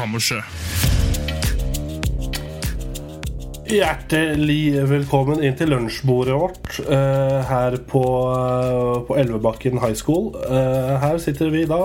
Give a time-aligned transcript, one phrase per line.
[0.00, 0.44] Kammerset.
[3.68, 8.00] Hjertelig velkommen inn til lunsjbordet vårt eh, her på,
[8.32, 10.32] eh, på Elvebakken high school.
[10.40, 11.82] Eh, her sitter vi da,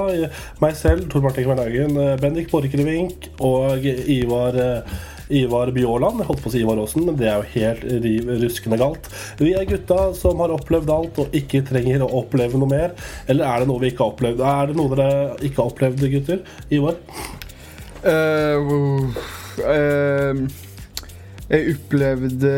[0.64, 4.98] meg selv, Tor Martin Kvernhagen, uh, Bendik Borchgrevink og Ivar eh,
[5.44, 6.24] Ivar Bjåland.
[6.24, 9.12] Jeg holdt på å si Ivar Aasen, men det er jo helt riv ruskende galt.
[9.44, 12.96] Vi er gutta som har opplevd alt og ikke trenger å oppleve noe mer.
[13.28, 14.46] Eller er det noe vi ikke har opplevd?
[14.56, 16.46] Er det noe dere ikke har opplevd, gutter?
[16.72, 17.02] Ivar?
[18.06, 18.58] Eh,
[19.66, 20.46] uh,
[21.50, 22.54] jeg opplevde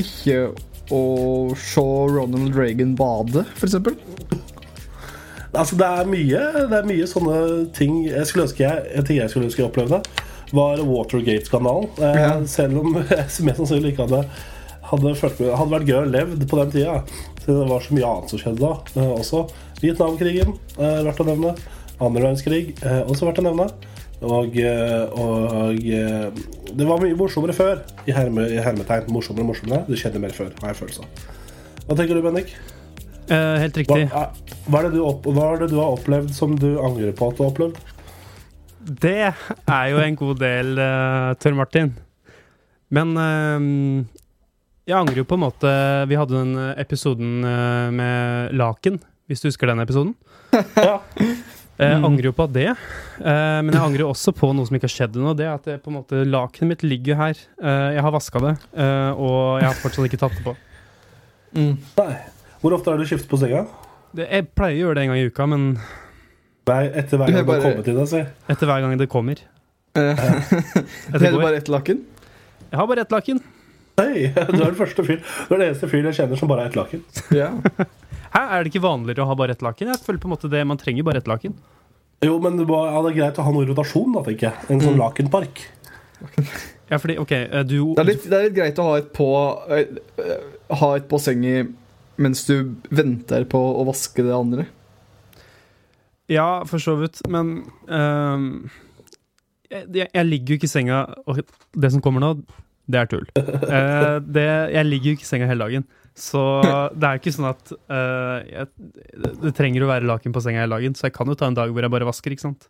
[0.00, 0.38] ikke
[0.92, 1.02] å
[1.56, 3.78] se Ronald Reagan bade, f.eks.
[5.54, 7.36] Altså, det er mye Det er mye sånne
[7.76, 10.00] ting jeg skulle ønske jeg, En ting jeg skulle ønske jeg opplevde,
[10.54, 11.88] var Watergate-skandalen.
[11.98, 12.34] Eh, Ja.
[12.50, 14.24] Selv om jeg mest sannsynlig ikke hadde
[14.90, 16.98] hadde, følt, hadde vært gøy å levd på den tida.
[17.40, 19.44] Siden det var så mye annet som skjedde da eh, også.
[19.80, 21.54] Vietnamkrigen, eh, verdt å nevne.
[22.02, 23.68] Andre verdenskrig, eh, også verdt å nevne.
[24.24, 26.44] Og, eh, og eh,
[26.74, 27.82] det var mye morsommere før.
[28.06, 29.10] I, herme, i hermetegn.
[29.12, 29.84] Morsommere morsommere.
[29.88, 31.26] Det skjedde mer før, har jeg følelse av.
[31.84, 32.54] Hva tenker du, Bendik?
[33.28, 34.06] Eh, helt riktig.
[34.12, 34.26] Hva,
[34.68, 37.30] hva, er det du opp, hva er det du har opplevd som du angrer på
[37.30, 37.80] at du har opplevd?
[38.84, 41.94] Det er jo en god del, uh, Tørr Martin.
[42.92, 44.04] Men uh,
[44.84, 45.72] jeg angrer jo på en måte
[46.10, 50.14] Vi hadde den eh, episoden eh, med laken, hvis du husker den episoden.
[50.76, 51.00] Ja.
[51.74, 54.92] Jeg angrer jo på det, eh, men jeg angrer også på noe som ikke har
[54.94, 55.32] skjedd ennå.
[55.34, 57.40] Det er at jeg, på en måte, lakenet mitt ligger her.
[57.58, 60.54] Eh, jeg har vaska det, eh, og jeg har fortsatt ikke tatt det på.
[61.58, 62.12] Nei.
[62.62, 63.64] Hvor ofte er det skiftet på senga?
[64.14, 65.66] Det, jeg pleier å gjøre det en gang i uka, men
[66.64, 68.22] Hver, etter hver er gang det, bare- kommer til deg, si.
[68.54, 69.42] etter hver gang det kommer.
[69.94, 70.14] Uh,
[71.18, 72.00] det er bare ett laken.
[72.70, 73.42] Jeg har bare ett laken.
[73.98, 76.64] Nei, du er den første fyren Du er den eneste fyren jeg kjenner som bare
[76.64, 77.04] har ett laken.
[77.34, 77.50] Ja.
[78.34, 79.92] Hæ, er det ikke vanligere å ha bare ett laken?
[79.92, 81.54] Jeg føler på en måte det, Man trenger bare ett laken.
[82.24, 84.66] Jo, men det, var, ja, det er greit å ha noe rotasjon, da, tenker jeg.
[84.72, 85.62] En sånn lakenpark.
[86.90, 89.10] Ja, fordi, ok, eh, du Det, er litt, det er litt greit å ha et
[89.16, 89.28] på
[89.72, 90.44] eh, eh,
[90.80, 91.64] Ha et på senga
[92.20, 94.68] mens du venter på å vaske det andre.
[96.30, 98.68] Ja, for så vidt, men ehm,
[99.66, 102.30] jeg, jeg, jeg ligger jo ikke i senga Og det som kommer nå,
[102.86, 103.26] det er tull.
[103.34, 104.46] Uh, det,
[104.76, 105.88] jeg ligger jo ikke i senga hele dagen.
[106.14, 106.40] Så
[106.94, 108.68] det er ikke sånn at uh, jeg,
[109.42, 110.94] det trenger å være laken på senga hele dagen.
[110.94, 112.68] Så jeg kan jo ta en dag hvor jeg bare vasker, ikke sant.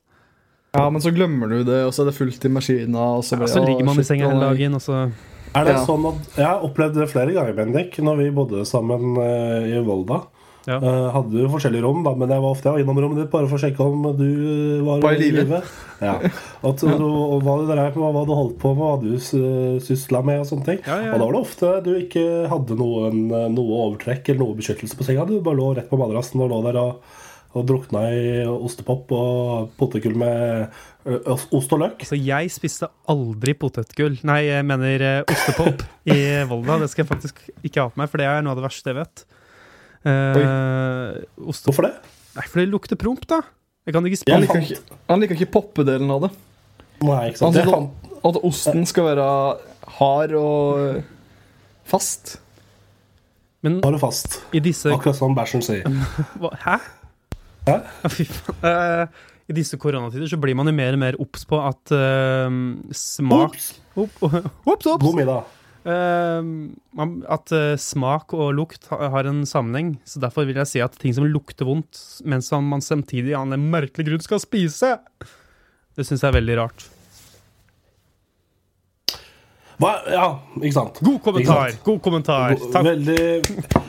[0.74, 3.04] Ja, Men så glemmer du det, og så er det fullt i maskina.
[3.20, 5.04] Og så, Ja, så ligger man i senga hele dagen, og så
[5.54, 5.84] Er det Ja.
[5.86, 9.78] sånn at Jeg har opplevd det flere ganger, Bendik, når vi bodde sammen uh, i
[9.86, 10.24] Volda.
[10.64, 10.78] Ja.
[10.80, 13.48] Uh, hadde jo forskjellige rom, da, men jeg var ofte ja, innom rommet ditt bare
[13.50, 14.28] for å sjekke om du
[14.86, 15.60] var, i live.
[16.00, 16.14] Ja.
[16.64, 20.48] At, du, og hva, drev hva du holdt på med, hva du sysla med og
[20.48, 20.80] sånne ting.
[20.86, 24.58] Ja, ja, Og da var det ofte du ikke hadde noen, noe overtrekk eller noe
[24.58, 25.28] beskyttelse på senga.
[25.28, 27.20] Du bare lå rett på madrassen og lå der og,
[27.54, 30.64] og drukna i ostepop og potetgull med
[31.04, 32.00] ø, ost og løk.
[32.06, 36.18] Altså, jeg spiste aldri potetgull Nei, jeg mener ostepop i
[36.50, 36.80] Volda.
[36.82, 38.94] Det skal jeg faktisk ikke ha på meg, for det er noe av det verste
[38.94, 39.26] jeg vet.
[40.04, 41.94] Uh, Hvorfor det?
[42.34, 43.40] Nei, for det lukter promp, da.
[43.84, 44.36] Jeg kan ikke spille.
[44.36, 46.30] Han liker ikke, han liker ikke poppedelen av det.
[47.04, 47.50] Nei, ikke sant.
[47.50, 49.26] Han synes fant, At osten skal være
[49.98, 51.02] hard og
[51.88, 52.38] fast.
[53.64, 54.38] Men hard og fast.
[54.56, 55.88] i disse Akkurat som bæsjen sier.
[56.40, 56.78] hva, Hæ?
[57.68, 57.78] Hæ?
[58.04, 58.64] Ja, Fy faen.
[58.68, 62.48] Eh, I disse koronatider så blir man jo mer og mer obs på at uh,
[62.96, 63.66] smak Ops!
[64.00, 65.04] Ops, ops!
[65.04, 65.52] God middag.
[65.84, 66.46] Eh,
[67.36, 69.94] at eh, smak og lukt ha- har en sammenheng.
[70.08, 73.70] Så derfor vil jeg si at ting som lukter vondt, mens man samtidig av en
[73.70, 74.96] merkelig grunn skal spise,
[75.94, 76.86] det syns jeg er veldig rart.
[79.82, 79.90] Hva?
[80.06, 80.26] Ja,
[80.60, 80.98] ikke sant.
[81.02, 81.72] God kommentar!
[81.74, 81.84] Sant?
[81.86, 82.54] God kommentar.
[82.72, 82.84] Takk.
[82.86, 83.18] Veldig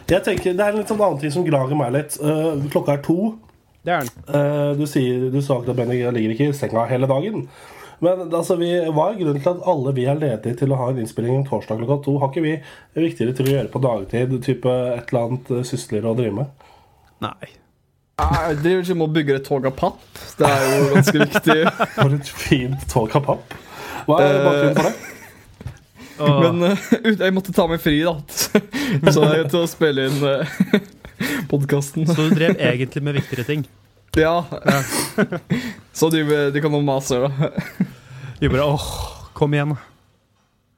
[0.10, 2.18] Jeg tenker, Det er en litt sånn annen ting som glager meg litt.
[2.22, 3.36] Uh, klokka er to.
[3.86, 4.24] Det er den.
[4.25, 7.46] Uh, du, sier, du sa at Benny ligger ikke i senga hele dagen.
[8.03, 10.89] Men altså, vi, hva er grunnen til at alle vi er ledige til å ha
[10.92, 12.15] en innspilling torsdag klokka to?
[12.21, 12.56] Har ikke vi
[12.97, 14.36] viktigere til å gjøre på dagtid?
[14.45, 16.65] Type et eller annet uh, sysler å drive med?
[17.24, 17.53] Nei.
[18.15, 20.03] Jeg driver ikke med å bygge et tog av papp.
[20.39, 21.57] Det er jo ganske viktig.
[21.97, 23.56] For et fint tog av papp.
[24.06, 25.12] Hva er bakgrunnen for det?
[26.15, 28.15] Og, Men uh, jeg måtte ta meg fri, da.
[29.15, 30.77] Så jeg til å spille inn uh,
[31.51, 32.07] podkasten.
[32.07, 33.65] Så du drev egentlig med viktigere ting.
[34.15, 34.44] Ja.
[35.95, 37.51] Så du, de kan noen maser, da.
[38.42, 38.88] de bare åh,
[39.38, 39.77] kom igjen.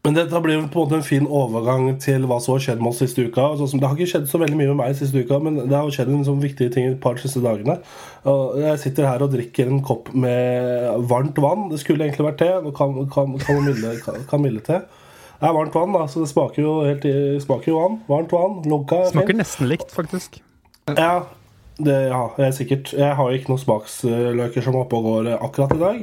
[0.08, 2.94] Men dette blir på en måte en fin overgang til hva som har skjedd med
[2.94, 3.50] oss siste uka.
[3.60, 5.90] Sånn det har ikke skjedd så veldig mye med meg siste uka, men det har
[5.92, 7.76] skjedd en sånn viktige ting et par siste dagene.
[8.30, 11.68] Og jeg sitter her og drikker en kopp med varmt vann.
[11.74, 12.48] Det skulle egentlig vært te.
[12.64, 14.80] Nå kan, kan, kan, milde, kan, kan milde te.
[15.42, 17.10] Det er varmt vann, da, så det smaker jo, helt,
[17.44, 18.00] smaker jo vann.
[18.08, 18.62] Varmt vann.
[18.70, 19.04] Lunka.
[19.04, 20.40] er Smaker nesten likt, faktisk.
[20.94, 21.26] Ja,
[21.78, 22.90] det ja, er sikkert.
[22.98, 26.00] Jeg har ikke noen smaksløker som er oppe og går eh, akkurat i dag.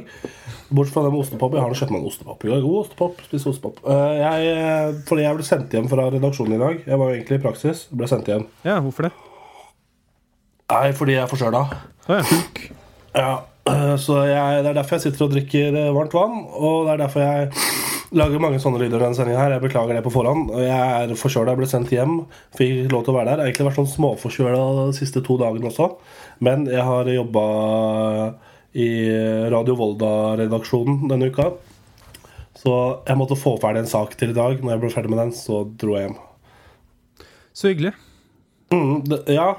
[0.69, 1.55] Bortsett fra den med ostepop.
[1.57, 2.45] Jeg har kjøpt meg en ostepop.
[2.45, 2.61] i dag.
[2.63, 3.81] God ostepop, spiser ostepop.
[3.83, 6.79] Eh, Jeg, eh, fordi jeg ble sendt hjem fra redaksjonen i dag.
[6.87, 7.83] Jeg var jo egentlig i praksis.
[7.91, 8.47] Ble sendt hjem.
[8.63, 9.11] Ja, hvorfor det?
[10.71, 11.65] Nei, fordi jeg er forkjøla.
[12.07, 12.23] Å ja.
[13.15, 13.35] Ja,
[14.01, 16.39] så jeg, det er derfor jeg sitter og drikker varmt vann.
[16.55, 17.51] Og det er derfor jeg
[18.15, 19.53] lager mange sånne lyder i denne sendinga her.
[19.57, 20.53] Jeg beklager det på forhånd.
[20.63, 22.21] Jeg er forkjøla, ble sendt hjem.
[22.57, 23.41] Fikk lov til å være der.
[23.41, 25.89] Jeg har egentlig vært sånn småforkjøla de siste to dagene også.
[26.45, 27.45] Men jeg har jobba
[28.75, 28.89] i
[29.53, 31.51] Radio Volda-redaksjonen denne uka.
[32.55, 32.75] Så
[33.05, 34.59] jeg måtte få ferdig en sak til i dag.
[34.59, 36.19] Når jeg ble ferdig med den, så dro jeg hjem.
[37.55, 37.93] Så hyggelig.
[38.73, 39.51] Mm, det, ja,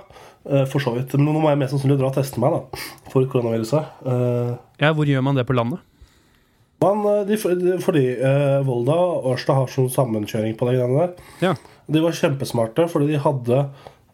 [0.49, 1.15] øh, for så vidt.
[1.17, 3.93] Men nå må jeg mest sannsynlig dra og teste meg da for koronaviruset.
[4.05, 5.81] Uh, Ja, hvor gjør man det på landet?
[6.83, 7.37] Man, eh, de,
[7.81, 11.15] fordi eh, Volda og Ørsta har sånn sammenkjøring på de greiene der.
[11.41, 11.55] Ja.
[11.89, 13.61] De var kjempesmarte, fordi de hadde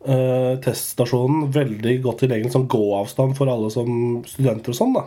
[0.07, 4.95] eh, teststasjonen veldig godt tilgjengelig, som gåavstand for alle som studenter og sånn.
[4.99, 5.07] da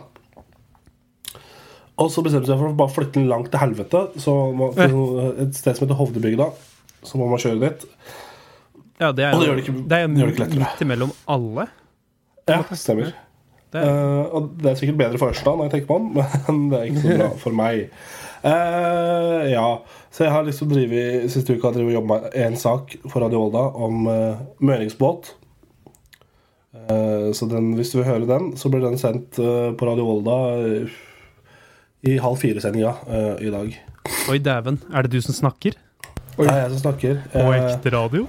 [1.96, 4.02] Og så bestemte de seg for å bare flytte den langt til helvete.
[4.20, 4.98] Så må, til
[5.46, 6.50] et sted som heter Hovdebygda.
[7.06, 7.86] Så må man kjøre dit.
[9.00, 10.60] Ja, det er Og det gjør det ikke- det er det gjør det ikke lettere.
[10.66, 11.66] midt imellom alle.
[12.48, 13.14] Ja, stemmer.
[13.76, 16.12] Det er, Eh, og det er sikkert bedre for Ørsta, når jeg tenker på den,
[16.46, 17.88] men det er ikke så bra for meg.
[18.46, 19.64] Uh, ja,
[20.14, 23.40] så jeg har liksom drivet siste uka drivet og jobba med én sak for Radio
[23.42, 25.32] Volda om uh, møringsbåt.
[26.76, 30.38] Uh, så den, hvis du vil høre den, så blir den sendt på Radio Volda
[32.06, 32.92] i halv fire-sendinga
[33.42, 33.74] i dag.
[34.30, 34.78] Oi, dæven.
[34.94, 35.74] Er det du som snakker?
[36.36, 37.22] Det er jeg som snakker.
[37.32, 38.26] På ekte radio?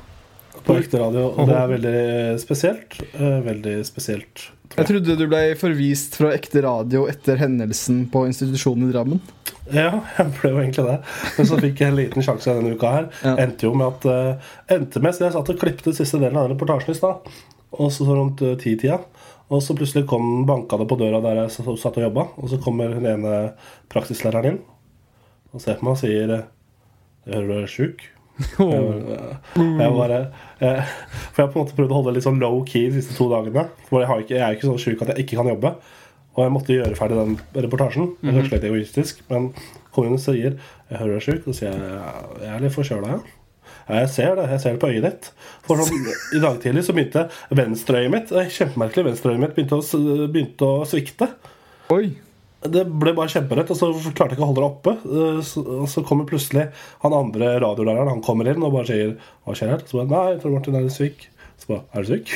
[0.68, 1.30] på ekte radio.
[1.36, 2.00] Og det er veldig
[2.42, 2.98] spesielt.
[3.20, 4.48] veldig spesielt.
[4.76, 9.22] Jeg trodde du ble forvist fra ekte radio etter hendelsen på institusjonen i Drammen.
[9.74, 10.98] Ja, jeg ble jo egentlig det.
[11.38, 13.10] Men så fikk jeg en liten sjanse denne uka her.
[13.24, 13.36] Ja.
[13.44, 16.48] Endte jo med at uh, Endte med så Jeg satt og klippet siste delen av
[16.48, 17.28] den reportasjen i stad.
[17.76, 19.02] Og så rundt uh, ti-tida.
[19.48, 22.28] Og så plutselig kom banka det på døra der jeg satt og jobba.
[22.40, 23.38] Og så kommer den ene
[23.92, 24.64] praksislæreren inn
[25.56, 26.48] og ser på meg og sier eh,
[27.32, 28.04] hører du er sjuk.
[29.82, 30.20] Jeg bare,
[30.62, 30.90] eh,
[31.34, 33.18] For jeg har på en måte prøvd å holde litt sånn low key de siste
[33.18, 33.68] to dagene.
[33.90, 35.74] For jeg, har ikke, jeg er ikke så sjuk at jeg ikke kan jobbe.
[36.38, 38.12] Og jeg måtte gjøre ferdig den reportasjen.
[38.22, 39.50] Det er kanskje litt egoistisk, men
[39.96, 41.48] kongen sier jeg hører du er sjuk.
[41.48, 43.38] Og så sier jeg jeg er litt forkjøla, ja.
[43.88, 44.46] Ja, jeg ser det.
[44.52, 45.30] Jeg ser det på øyet ditt.
[45.66, 47.26] For sånn, I dag tidlig så begynte
[47.56, 49.06] venstreøyet mitt er Kjempemerkelig.
[49.10, 51.32] Venstreøyet mitt begynte å, begynte å svikte.
[51.96, 52.10] Oi.
[52.66, 54.94] Det ble bare kjemperødt, og så klarte jeg ikke å holde det oppe.
[55.06, 56.72] Eh, Så, og så kommer plutselig
[57.04, 60.40] han andre radiolæreren Han kommer inn og bare sier 'Hva skjer her?' Så bare 'Nei,
[60.42, 62.34] Tor Martin, er du syk?' Så bare 'Er du syk?'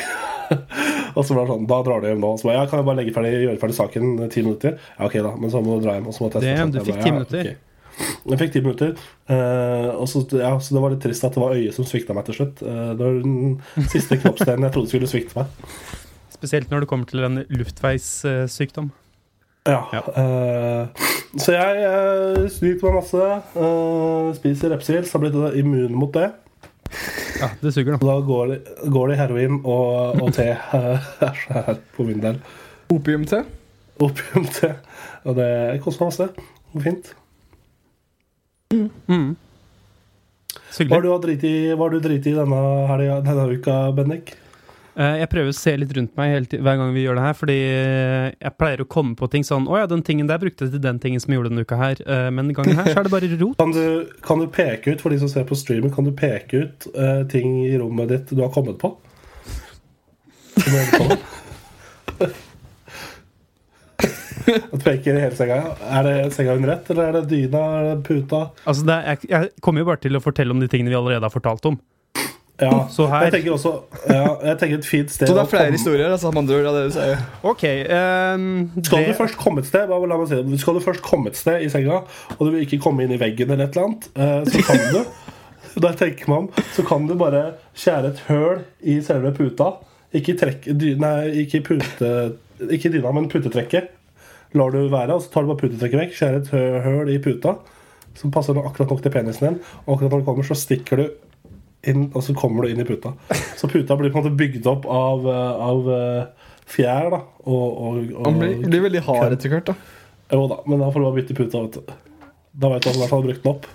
[1.18, 2.86] og så var det sånn 'Da drar du hjem nå.' Så bare 'Ja, kan jeg
[2.86, 5.36] bare legge ferdig, gjøre ferdig saken ti minutter?' Ja, ok, da.
[5.36, 6.08] Men så må du dra hjem.
[6.08, 6.58] Og så måtte jeg.
[6.58, 7.56] Damn, du fikk ti «Ja, minutter.»
[8.02, 8.96] Jeg fikk ti minutter.
[9.30, 12.16] Uh, og så, ja, så det var litt trist at det var øyet som svikta
[12.16, 12.62] meg til slutt.
[12.64, 15.46] Uh, det var den siste kroppsdelen jeg trodde skulle svikte meg.
[16.34, 18.92] Spesielt når det kommer til en luftveissykdom.
[19.70, 19.82] Ja.
[19.94, 20.02] Ja.
[20.18, 20.88] eh,
[21.38, 23.28] så jeg uh, sliter meg masse.
[23.56, 25.12] Uh, spiser Repsils.
[25.14, 26.32] Har blitt immun mot det.
[27.40, 28.00] Ja, det suger, da.
[28.04, 28.58] Da går det,
[28.92, 31.12] går det heroin og, og te eh,
[31.56, 32.42] her på min del.
[32.92, 33.44] Opiumte.
[34.02, 34.74] Opiumte.
[35.30, 35.48] Og det
[35.86, 36.28] koster masse.
[36.82, 37.14] Fint.
[38.74, 38.90] Mm.
[39.12, 39.32] Mm.
[40.82, 44.34] Hva har du driti i, hva har du driti i denne, helga- denne uka, Bendik?
[45.00, 47.58] Eh, Jeg prøver å se litt rundt meg hver gang vi gjør det her, fordi
[47.64, 50.76] eh, jeg pleier å komme på ting sånn 'Å ja, den tingen der brukte jeg
[50.76, 53.00] til den tingen som jeg gjorde denne uka her', Eh, men denne gangen her så
[53.00, 53.58] er det bare rot.
[53.62, 56.66] Kan du, kan du peke ut, for de som ser på streamen, kan du peke
[56.66, 58.98] ut uh, ting i rommet ditt du har kommet på?
[64.52, 65.76] Jeg peker i hele senga.
[65.88, 68.50] Er det senga under ett, eller er det dyna, er det puta?
[68.66, 70.98] Altså, det er, jeg, jeg kommer jo bare til å fortelle om de tingene vi
[71.00, 71.80] allerede har fortalt om.
[72.62, 72.88] Ja.
[72.94, 73.72] Så her- Jeg tenker også
[74.08, 76.84] ja, Jeg tenker et fint sted Så det er flere historier, altså, andre ja, det
[76.92, 77.24] du sier.
[77.44, 77.64] OK.
[77.90, 81.02] um, Skal du først komme et sted bare la meg si det, Skal du først
[81.02, 82.02] komme et sted i senga,
[82.38, 84.84] og du vil ikke komme inn i veggen eller et eller annet, eh, så kan
[84.94, 85.02] du
[85.82, 89.72] Da tenker man Så kan du bare skjære et høl i selve puta.
[90.14, 90.66] Ikke, trekk,
[91.00, 92.10] nei, ikke, pute,
[92.70, 93.88] ikke dyna, men putetrekket.
[94.60, 96.16] Lar du være, og så tar du bare putetrekket vekk.
[96.18, 96.52] Skjærer et
[96.86, 97.56] høl i puta
[98.20, 99.60] som passer akkurat nok til penisen din.
[99.86, 101.06] Og akkurat når du kommer, så stikker du
[101.88, 103.14] inn, og så kommer du inn i puta.
[103.58, 107.22] Så puta blir på en måte bygd opp av, eh, av eh, fjær, da.
[107.46, 109.76] Og, og, og Han blir, blir veldig hard etter hvert, da.
[110.32, 111.94] Jo da, men da får du bare bytte puta, vet du.
[112.62, 113.66] Da vet du at du i hvert fall har brukt den opp.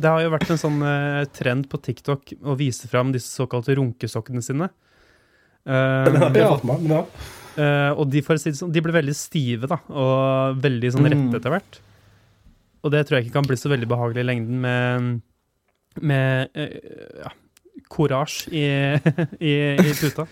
[0.00, 3.74] Det har jo vært en sånn eh, trend på TikTok å vise fram disse såkalte
[3.76, 4.70] runkesokkene sine.
[5.68, 6.54] Eh, ikke Ja.
[6.64, 7.04] meg, ja.
[7.60, 10.92] Uh, og de, for å si det sånn, de blir veldig stive, da, og veldig
[10.94, 11.10] sånn Mm.
[11.12, 11.80] rette etter hvert.
[12.86, 15.08] Og det tror jeg ikke kan bli så veldig behagelig i lengden med,
[15.98, 16.76] med eh,
[17.24, 17.32] ja,
[17.90, 18.64] courage i,
[19.40, 20.26] i, i puta.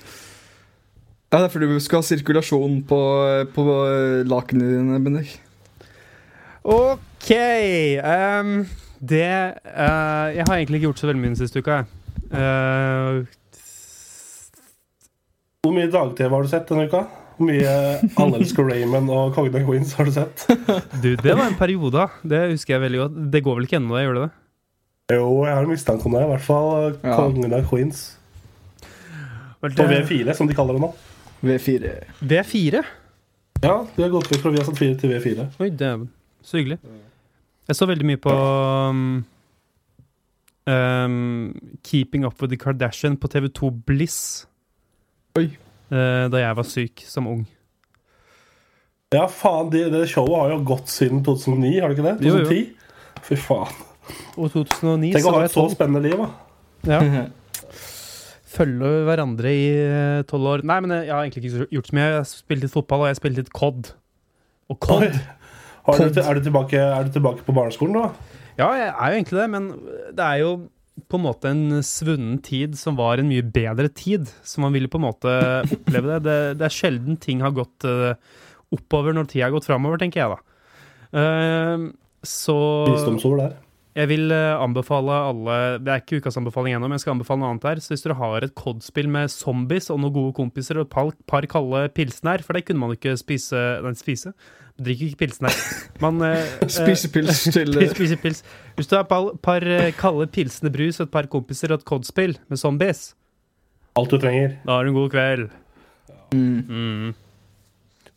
[1.28, 3.00] Ja, det er fordi du skal ha sirkulasjon på,
[3.52, 3.64] på
[4.24, 5.34] lakenene dine, Bendik.
[6.68, 7.30] OK.
[8.00, 8.66] Um,
[8.98, 11.86] det uh, Jeg har egentlig ikke gjort så veldig mye den siste uka, jeg.
[12.32, 13.24] Uh,
[15.64, 17.04] Hvor mye dag-TV har du sett denne uka?
[17.38, 17.72] Hvor mye
[18.18, 20.48] Alle elsker Raymond og Kongen av Queens har du sett?
[21.04, 22.08] du, det var en periode.
[22.26, 23.18] Det husker jeg veldig godt.
[23.32, 24.32] Det går vel ikke ennå, det gjør det det?
[25.08, 26.22] Jo, jeg har en mistanke om det.
[26.26, 27.16] I hvert fall Ja.
[27.16, 28.18] Kongen av Queens.
[29.60, 30.94] På V4, som de kaller det nå.
[31.42, 31.92] V4.
[32.20, 32.82] V4?
[33.62, 35.46] Ja, de har gått vekk fra Viasat 4 til V4.
[35.58, 36.10] Oi, dæven.
[36.42, 36.78] Så hyggelig.
[37.68, 39.24] Jeg så veldig mye på um,
[40.68, 44.46] um, Keeping Up With The Kardashian på TV2 Bliss.
[45.38, 45.48] Oi.
[45.90, 47.46] Uh, da jeg var syk som ung.
[49.14, 52.16] Ja, faen, det, det showet har jo gått siden 2009, har det ikke det?
[52.28, 52.44] Jo, jo.
[52.44, 53.22] 2010?
[53.24, 53.84] Fy faen.
[54.36, 56.30] Og 2009 Tenk å ha et så spennende liv, da.
[56.88, 57.26] Ja.
[58.58, 60.64] Følge hverandre i eh, tolv år.
[60.66, 62.06] Nei, men jeg har egentlig ikke gjort så mye.
[62.06, 63.92] Jeg har spilt litt fotball, og jeg har spilt litt COD.
[64.72, 65.06] Og COD
[65.88, 68.34] Har du, er, du tilbake, er du tilbake på barneskolen, da?
[68.58, 69.70] Ja, jeg er jo egentlig det, men
[70.18, 70.50] det er jo
[71.06, 74.26] på en måte en svunnen tid som var en mye bedre tid.
[74.42, 75.36] Så man ville på en måte
[75.76, 76.18] oppleve det.
[76.26, 78.18] Det, det er sjelden ting har gått uh,
[78.74, 80.40] oppover når tida har gått framover, tenker jeg da.
[81.14, 81.88] Uh,
[82.26, 82.58] så
[82.90, 83.56] Visdomsord der.
[83.96, 87.40] Jeg vil eh, anbefale alle Det er ikke ukas anbefaling ennå, men jeg skal anbefale
[87.42, 87.80] noe annet her.
[87.82, 91.12] Så hvis dere har et COD-spill med zombies og noen gode kompiser og et par,
[91.30, 94.34] par kalde pilsner, for det kunne man ikke spise Nei, spise.
[94.78, 95.56] Drikker ikke pilsner.
[96.04, 97.74] Man eh, eh, Spiser pils til
[98.22, 98.44] pils.
[98.76, 101.80] Hvis du har et par, par eh, kalde pilsner brus og et par kompiser og
[101.80, 103.08] et COD-spill med zombies,
[103.98, 104.60] Alt du trenger.
[104.62, 105.48] da har du en god kveld.
[106.34, 106.60] mm.
[106.68, 107.14] Mm.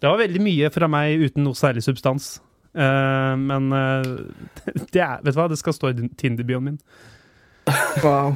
[0.01, 2.40] Det var veldig mye fra meg uten noe særlig substans.
[2.72, 4.12] Eh, men eh,
[4.94, 6.78] det er, vet du hva, det skal stå i Tinder-bioen min.
[8.04, 8.36] Wow.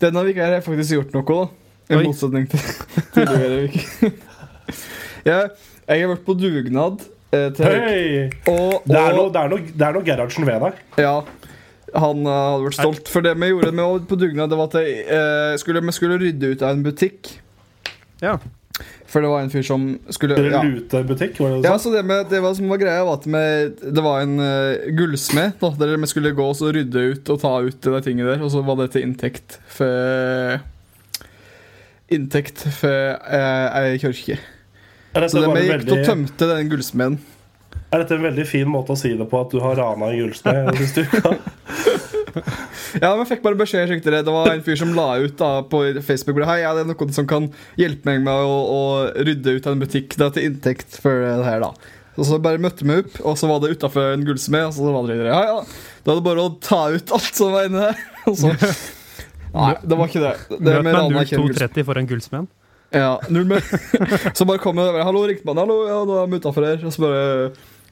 [0.00, 1.40] Denne uka har jeg faktisk gjort noe, da.
[1.90, 2.04] I Oi.
[2.06, 2.60] motsetning til
[3.16, 4.12] tidligere uker.
[5.26, 5.50] jeg,
[5.90, 7.02] jeg har vært på dugnad.
[7.34, 8.28] Eh, til, Hei!
[8.50, 10.80] og, Det er og- noe, det er noe, er noe Gerhardsen ved deg.
[11.02, 11.16] Ja.
[11.90, 13.08] Han uh, hadde vært stolt.
[13.10, 16.20] For det vi gjorde med på dugnad, det var at jeg, uh, skulle, vi skulle
[16.22, 17.32] rydde ut av en butikk.
[18.22, 18.36] Ja.
[19.10, 20.60] For det var en fyr som skulle Det ja.
[20.62, 21.40] Lutebutikk?
[21.42, 23.80] var det du Ja, så det, med, det var som var greia, var at med,
[23.82, 27.40] det var en uh, gullsmed da, der vi skulle gå og så rydde ut og
[27.42, 30.60] ta ut det tingene der, og så var det til inntekt for
[32.10, 34.38] Inntekt for uh, ei kirke.
[35.14, 37.20] Så det, vi gikk gikk og tømte den gullsmeden.
[37.90, 40.18] er dette en veldig fin måte å si det på, at du har rana en
[40.18, 41.34] gullsmed siste uka?
[43.00, 44.20] Ja, men jeg fikk bare beskjed det.
[44.26, 47.14] Det var en fyr som la ut da på Facebook Hei, ja, det er noen
[47.16, 47.48] som kan
[47.80, 48.82] hjelpe meg med å, å
[49.16, 50.18] rydde ut en butikk.
[50.20, 51.96] Det er til inntekt for det her, da.
[52.20, 54.68] Og så bare møtte vi opp, og så var det utafor en gullsmed.
[54.68, 55.58] Og så var det ja, ja.
[56.04, 58.00] Da er det bare å ta ut alt som var inni der.
[58.36, 58.52] Så
[59.50, 60.34] Nei, det var ikke det.
[60.52, 61.70] det Møt meg rana ikke en gullsmed.
[61.72, 62.50] 0230 foran Gullsmeden.
[62.90, 63.62] Ja, null med.
[64.36, 65.04] Så bare kom jeg over.
[65.06, 65.58] Hallo, ringte man.
[65.62, 66.82] Hallo, ja, nå er vi utafor her.
[66.82, 67.24] Og så bare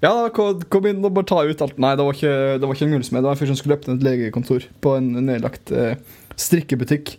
[0.05, 1.78] Ja, kom, kom inn og bare ta ut alt.
[1.83, 3.19] Nei, det var ikke, det var ikke en gullsmed.
[3.25, 5.97] Det var en fyr som skulle åpne et legekontor på en nedlagt eh,
[6.38, 7.17] strikkebutikk.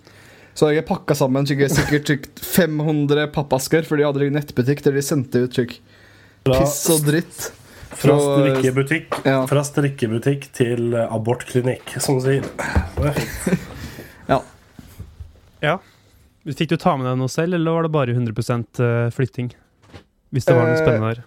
[0.56, 4.96] Så jeg pakka sammen sikkert, sikkert sikkert 500 pappasker, for de hadde en nettbutikk der
[4.98, 5.78] de sendte ut slik
[6.48, 7.50] piss og dritt.
[7.90, 9.42] fra fra- strikkebutikk Ja.
[9.50, 12.50] Fra strikkebutikk til eh, abortklinikk, som de sier.
[13.04, 13.60] Er.
[15.60, 15.76] Ja.
[16.48, 18.32] Fikk du ta med deg noe selv, eller var det bare 100
[18.80, 19.50] eh, flytting?
[20.32, 21.24] Hvis det var noe Eh, spennende der.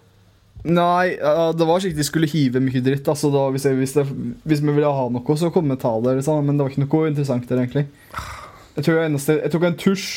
[0.63, 3.07] Nei, det var slik de skulle hive mye dritt.
[3.11, 4.05] Altså, da, hvis, jeg, hvis, det,
[4.47, 6.17] hvis vi ville ha noe, så kom vi ta det.
[6.21, 6.45] Liksom.
[6.47, 7.85] Men det var ikke noe interessant der, egentlig.
[8.77, 10.07] Jeg tror jeg, eneste, jeg tok en tusj.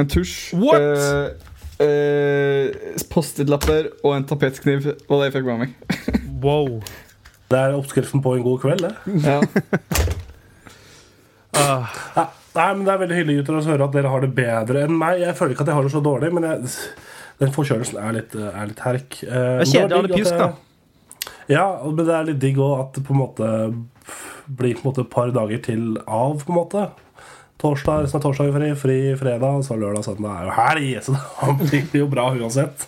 [0.00, 0.36] En tusj.
[0.58, 0.80] What?
[0.80, 5.78] Eh, eh, Post-it-lapper og en tapetkniv var det jeg fikk med meg.
[6.42, 6.80] Wow.
[7.52, 8.94] Det er oppskriften på en god kveld, det.
[9.22, 9.36] Ja.
[11.54, 11.92] uh.
[12.52, 14.96] Nei, men Det er veldig hyggelig gutter å høre at dere har det bedre enn
[14.98, 15.22] meg.
[15.22, 16.72] Jeg føler ikke at jeg har det så dårlig, men jeg,
[17.42, 19.18] den forkjølelsen er litt, er litt herk.
[19.26, 20.50] Eh, Det er kjedelig å ha det pjusk, da.
[21.50, 23.48] Ja, men det er litt digg òg at det på en måte
[24.46, 26.84] blir på en måte et par dager til av, på en måte.
[27.62, 31.14] Torsdag, resten av torsdag fri, fri fredag, så lørdag søndag er jo helg, så
[31.70, 32.86] det blir jo bra uansett.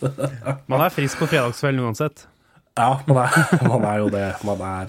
[0.71, 2.25] man er frisk på fredagskvelden uansett.
[2.75, 3.35] Ja, man er,
[3.71, 4.29] man er jo det.
[4.43, 4.89] Man er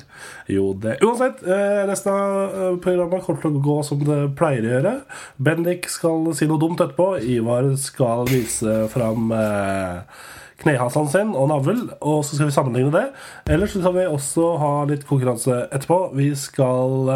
[0.49, 0.95] jo det.
[1.05, 4.93] Uansett, eh, resten av eh, programmet kommer til å gå som det pleier å gjøre.
[5.37, 7.11] Bendik skal si noe dumt etterpå.
[7.21, 10.25] Ivar skal vise fram eh,
[10.65, 13.05] knehasen sin og navl, og så skal vi sammenligne det.
[13.53, 16.01] Ellers skal vi også ha litt konkurranse etterpå.
[16.17, 17.11] Vi skal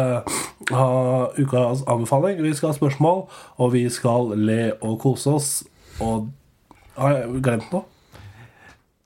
[0.70, 0.90] ha
[1.34, 3.24] ukas anbefaling, vi skal ha spørsmål,
[3.58, 5.54] og vi skal le og kose oss.
[5.98, 6.30] Og
[6.94, 7.89] har jeg glemt noe?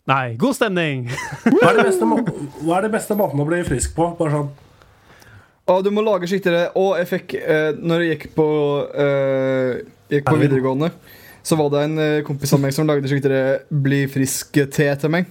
[0.05, 1.07] Nei, god stemning!
[1.49, 1.79] Hva er,
[2.61, 4.11] hva er det beste måten å bli frisk på?
[4.19, 4.53] Bare sånn
[5.65, 8.49] Ah, du må lage skikkelig Og jeg fikk eh, Når jeg gikk på
[9.01, 9.79] eh,
[10.13, 10.91] Gikk på videregående,
[11.41, 13.41] så var det en eh, kompis av meg som lagde skikkelig
[13.85, 15.31] Bli frisk-te til meg.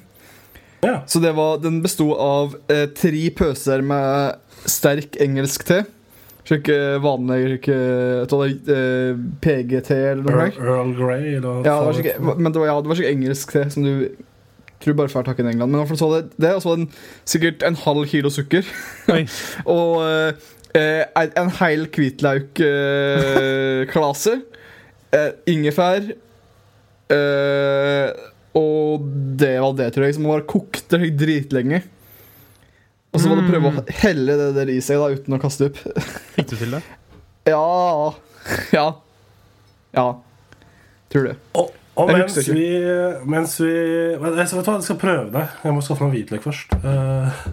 [0.81, 1.03] Ja.
[1.07, 5.83] Så det var, den besto av eh, tre pøser med sterk engelsk te.
[6.49, 10.49] Slik eh, vanlig slik, eh, er, eh, PGT eller noe.
[10.49, 13.19] Earl, Earl Grey eller Ja, det var slik, men det var, ja, det var skikkelig
[13.21, 13.93] engelsk te som du
[14.83, 15.71] tror bare fælt hakket i England.
[15.73, 16.87] Men så det, det er altså en,
[17.29, 18.63] sikkert en halv kilo sukker.
[19.77, 20.29] Og eh,
[20.75, 21.03] eh,
[21.39, 24.33] en, hel hvitlauklase.
[25.17, 26.01] eh, ingefær.
[27.13, 28.09] eh,
[28.53, 28.89] og
[29.41, 30.15] det var det, tror jeg.
[30.19, 31.79] Som var kokte dritlenge.
[33.13, 35.39] Og så var det å prøve å helle det der i seg da, uten å
[35.41, 35.77] kaste opp.
[36.35, 36.81] Fikk du til det?
[37.49, 37.65] Ja
[38.73, 38.87] Ja.
[39.93, 40.07] Ja.
[41.13, 41.35] Tror det.
[41.59, 42.69] Og, og Jeg mens vi,
[43.29, 43.73] mens vi
[44.15, 45.45] du hva, jeg skal prøve det.
[45.63, 46.73] Jeg må skaffe meg hvitløk først.
[46.83, 47.45] Uh,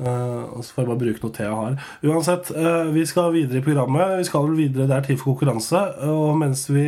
[0.00, 1.74] Uh, og så får jeg bare bruke noe te jeg har.
[2.08, 4.14] Uansett, uh, vi skal videre i programmet.
[4.16, 5.82] Vi skal vel videre, Det er tid for konkurranse.
[6.08, 6.86] Og mens vi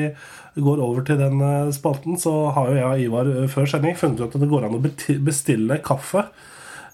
[0.57, 1.43] går over til den
[1.77, 4.79] spalten, så har jo jeg og Ivar før sending funnet ut at det går an
[4.79, 4.81] å
[5.29, 6.25] bestille kaffe.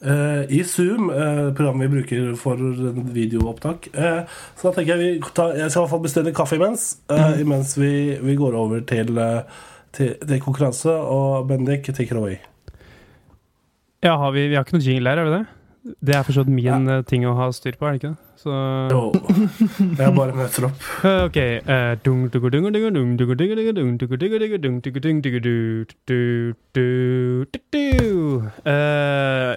[0.03, 1.09] I Zoom,
[1.59, 2.67] programmet vi bruker for
[3.15, 3.89] videoopptak.
[3.95, 6.99] Så da tenker jeg vi tar, Jeg skal i hvert fall bestille kaffe imens.
[7.11, 9.43] eh, Imens vi, vi går over til, eh,
[9.99, 10.95] til, til konkurranse.
[10.95, 12.39] Og Bendik, take it away.
[14.05, 15.45] Ja, har vi, vi, har ikke noe jingle her, har vi det?
[16.05, 17.03] Det er forstått min ja.
[17.07, 18.29] ting å ha styr på, er det ikke det?
[18.39, 18.55] Så
[18.93, 19.01] Jo.
[19.99, 20.83] Jeg bare møter opp.
[21.27, 21.39] OK.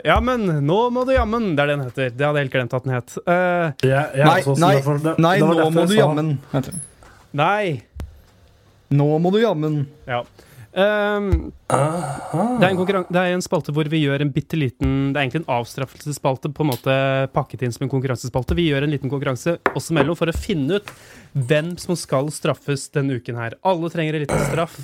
[0.08, 2.10] Ja, men nå må du jammen Det er det den heter.
[2.16, 3.18] Det hadde jeg helt glemt at den het.
[3.22, 4.74] Uh, ja, ja, nei, nei,
[5.28, 6.34] nei, nå må du jammen.
[7.38, 7.66] Nei.
[8.92, 9.86] Nå må du jammen.
[10.10, 10.24] Ja.
[10.72, 12.78] Um, det, er en
[13.12, 16.48] det er en spalte hvor vi gjør en bitte liten Det er egentlig en avstraffelsesspalte,
[16.56, 16.94] på en måte
[17.36, 18.56] pakket inn som en konkurransespalte.
[18.56, 20.94] Vi gjør en liten konkurranse oss imellom for å finne ut
[21.36, 23.58] hvem som skal straffes denne uken her.
[23.68, 24.78] Alle trenger en liten straff,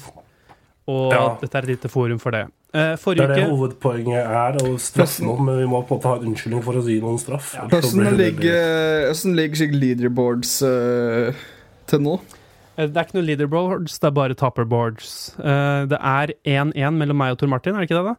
[0.92, 1.38] og Ja.
[1.40, 2.50] dette er et lite forum for det.
[2.74, 6.10] Eh, Det er det hovedpoenget er, å straffe noen, men vi må på en måte
[6.10, 7.56] ha en unnskyldning for å gi noen straff.
[7.56, 11.32] Hvordan ligger, ligger leaderboards uh,
[11.88, 12.20] til nå?
[12.78, 15.12] Eh, Det er ikke noe leaderboards, det er bare topperboards.
[15.40, 18.18] Eh, det er 1-1 mellom meg og Tor Martin, er det ikke det, da?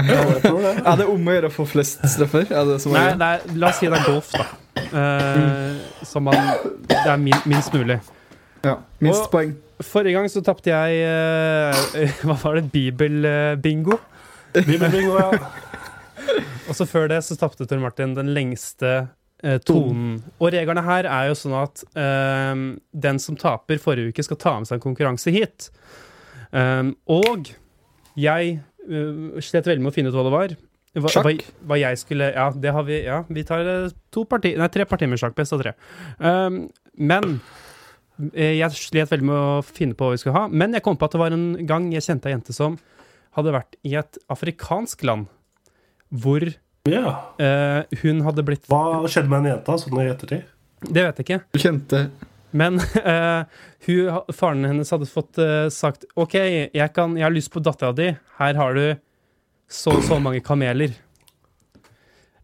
[0.00, 0.70] Ja, det.
[0.88, 2.46] Er det om å gjøre å få flest straffer?
[2.48, 4.46] Er det som Nei, det er, la oss si det er golf, da.
[4.80, 6.38] Eh, Som man
[6.88, 7.98] Det er min, minst mulig.
[8.64, 9.56] ja, minst Og- poeng.
[9.80, 12.66] Forrige gang så tapte jeg uh, Hva var det?
[12.72, 13.96] Bibelbingo.
[14.52, 15.30] Bibelbingo, ja.
[16.68, 19.08] Og så før det så tapte Tor Martin den lengste
[19.64, 20.18] tonen.
[20.38, 22.64] Og reglene her er jo sånn at eh,
[23.06, 25.70] den som taper forrige uke, skal ta med seg en konkurranse hit.
[26.50, 27.52] Um, og
[28.18, 28.56] jeg
[28.90, 30.54] uh, slet veldig med å finne ut hva det var.
[30.98, 31.32] Hva, hva,
[31.70, 32.96] hva jeg skulle Ja, det har vi.
[33.06, 35.36] Ja, vi tar eh, to parti, nei, tre partier med sjakk.
[35.38, 35.76] Best av tre.
[36.18, 36.64] Um,
[36.98, 37.36] men
[38.32, 40.48] eh, jeg slet veldig med å finne på hva vi skulle ha.
[40.50, 42.80] Men jeg kom på at det var en gang jeg kjente ei jente som
[43.38, 45.30] hadde vært i et afrikansk land
[46.10, 46.42] hvor
[46.88, 47.34] ja.
[47.36, 50.48] eh, hun hadde blitt Hva skjedde med en jenta sånn i ettertid?
[50.80, 51.40] Det vet jeg ikke.
[51.52, 51.98] Du kjente
[52.56, 52.80] Men
[53.12, 53.42] eh,
[53.86, 56.34] hun, faren hennes hadde fått eh, sagt OK,
[56.72, 58.10] jeg, kan, jeg har lyst på dattera di.
[58.40, 58.84] Her har du
[59.70, 60.96] så og så mange kameler.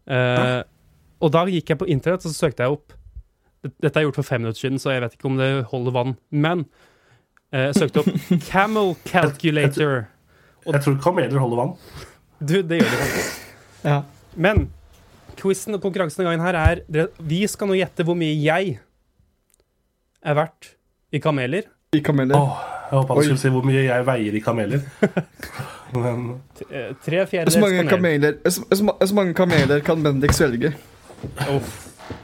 [0.07, 0.61] Eh,
[1.17, 2.93] og da gikk jeg på internett og så søkte jeg opp
[3.83, 6.13] Dette er gjort for fem minutter siden, så jeg vet ikke om det holder vann.
[6.29, 6.61] Men
[7.51, 8.11] eh, jeg søkte opp
[8.47, 10.05] 'camel calculator'.
[10.67, 11.73] Jeg tror kameler holder vann.
[12.39, 13.41] Du, det gjør det faktisk.
[13.83, 13.97] Ja.
[14.37, 14.67] Men
[15.37, 18.77] quizen og konkurransen denne gangen her er Vi skal nå gjette hvor mye jeg
[20.27, 20.71] er verdt
[21.13, 21.63] i kameler.
[21.95, 22.35] i kameler.
[22.35, 24.81] Åh, jeg håpa du skulle si hvor mye jeg veier i kameler.
[25.95, 26.23] Men
[26.67, 30.73] Eh, Tre fjerdedels kameler, så, så, ma- så mange kameler kan Bendik svelge.
[31.53, 31.75] Uff.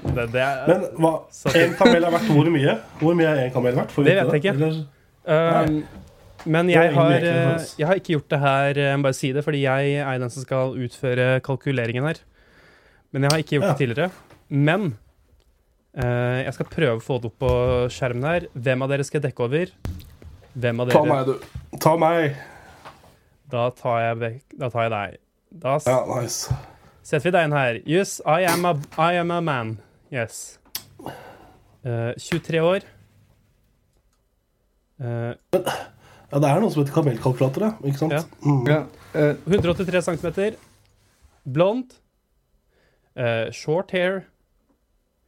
[0.04, 1.12] Det, det er Men hva,
[1.60, 2.73] en kamel er verdt hvor mye?
[2.99, 3.95] Hvor mye er en kamel verdt?
[4.04, 4.54] Det vet jeg ikke.
[4.58, 4.84] Eller-
[5.23, 5.78] Um,
[6.45, 9.32] men jeg har, eh, jeg har ikke gjort det her, eh, jeg må bare si
[9.36, 12.19] det, fordi jeg er den som skal utføre kalkuleringen her.
[13.13, 13.73] Men jeg har ikke gjort Ja.
[13.73, 14.12] det tidligere.
[14.49, 14.97] Men
[15.97, 17.51] uh, jeg skal prøve å få det opp på
[17.93, 18.47] skjermen her.
[18.58, 19.71] Hvem av dere skal jeg dekke over?
[20.58, 21.77] Hvem av Ta meg, du.
[21.79, 22.36] Ta meg.
[23.49, 25.17] Da tar jeg, vekk, da tar jeg deg.
[25.63, 26.53] Da Ja, nice.
[27.03, 27.79] setter vi deg inn her.
[27.86, 29.77] Yes, I am a, I am a man.
[30.12, 30.58] Yes.
[31.86, 32.82] Uh, 23 år.
[35.03, 35.34] Eh,
[36.33, 37.71] Ja, det er noe som heter kamelkalkulator, ja.
[37.85, 38.15] Ikke sant?
[38.15, 38.23] Ja.
[38.41, 38.63] Mm.
[38.65, 38.79] Ja.
[39.13, 40.55] Uh, 183 cm.
[41.53, 41.93] Blond.
[43.13, 44.23] Uh, short hair.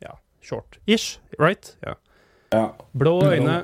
[0.01, 1.75] Ja, short-ish, right?
[1.85, 1.93] Ja.
[2.55, 2.63] ja.
[2.97, 3.61] Blå øyne.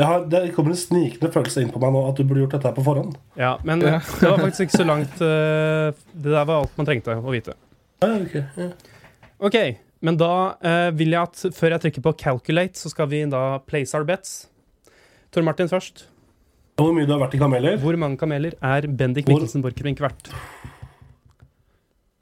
[0.00, 2.54] Jeg har, det kommer en snikende følelse inn på meg nå at du burde gjort
[2.56, 3.16] dette her på forhånd.
[3.36, 3.98] Ja, men Ja.
[4.20, 7.56] det var faktisk ikke så langt Uh, Det der var alt man trengte å vite.
[8.00, 8.36] Ja, ok.
[8.56, 8.70] Ja.
[9.40, 9.56] Ok,
[10.04, 13.58] men da eh, vil jeg at før jeg trykker på calculate, så skal vi da
[13.68, 14.48] place our bets.
[15.32, 16.06] Tor Martin først.
[16.80, 17.80] Hvor mye du har vært i kameler?
[17.80, 20.30] Hvor mange kameler er Bendik Mikkelsen Borchgrevink verdt?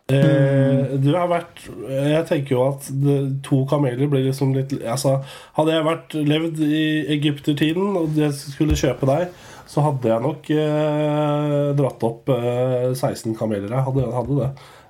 [0.08, 5.18] Eh, du har vært Jeg tenker jo at det, to kameler blir liksom litt Altså,
[5.58, 6.84] hadde jeg vært levd i
[7.18, 9.34] egyptertiden og jeg skulle kjøpe deg,
[9.68, 13.68] så hadde jeg nok eh, dratt opp eh, 16 kameler.
[13.68, 14.48] Jeg hadde, hadde det.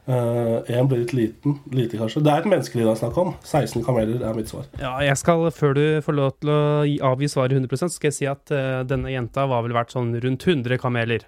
[0.08, 1.58] Én blir litt liten.
[1.74, 2.22] Lite, kanskje.
[2.24, 3.34] Det er et menneskeliv det er snakk om.
[3.44, 4.64] 16 kameler er mitt svar.
[4.80, 8.08] Ja, jeg skal, Før du får lov til å gi- avgi svaret 100 så skal
[8.08, 11.26] jeg si at uh, denne jenta var vel verdt sånn rundt 100 kameler.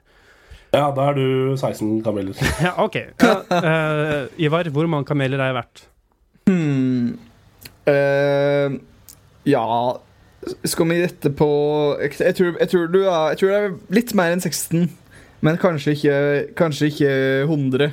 [0.72, 2.36] Ja, da er du 16 kameler.
[2.64, 2.96] Ja, OK.
[3.20, 5.84] Uh, uh, Ivar, hvor mange kameler er jeg verdt?
[6.48, 7.18] hmm.
[7.90, 8.74] Eh,
[9.48, 9.62] ja
[10.68, 11.46] Skal vi gjette på
[12.02, 14.84] jeg, jeg, tror, jeg, tror du er, jeg tror det er litt mer enn 16,
[15.44, 16.16] men kanskje ikke,
[16.60, 17.10] kanskje ikke
[17.48, 17.88] 100.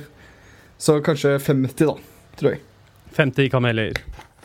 [0.78, 1.94] Så kanskje 50, da,
[2.38, 2.62] tror jeg.
[3.18, 3.98] 50 kameler.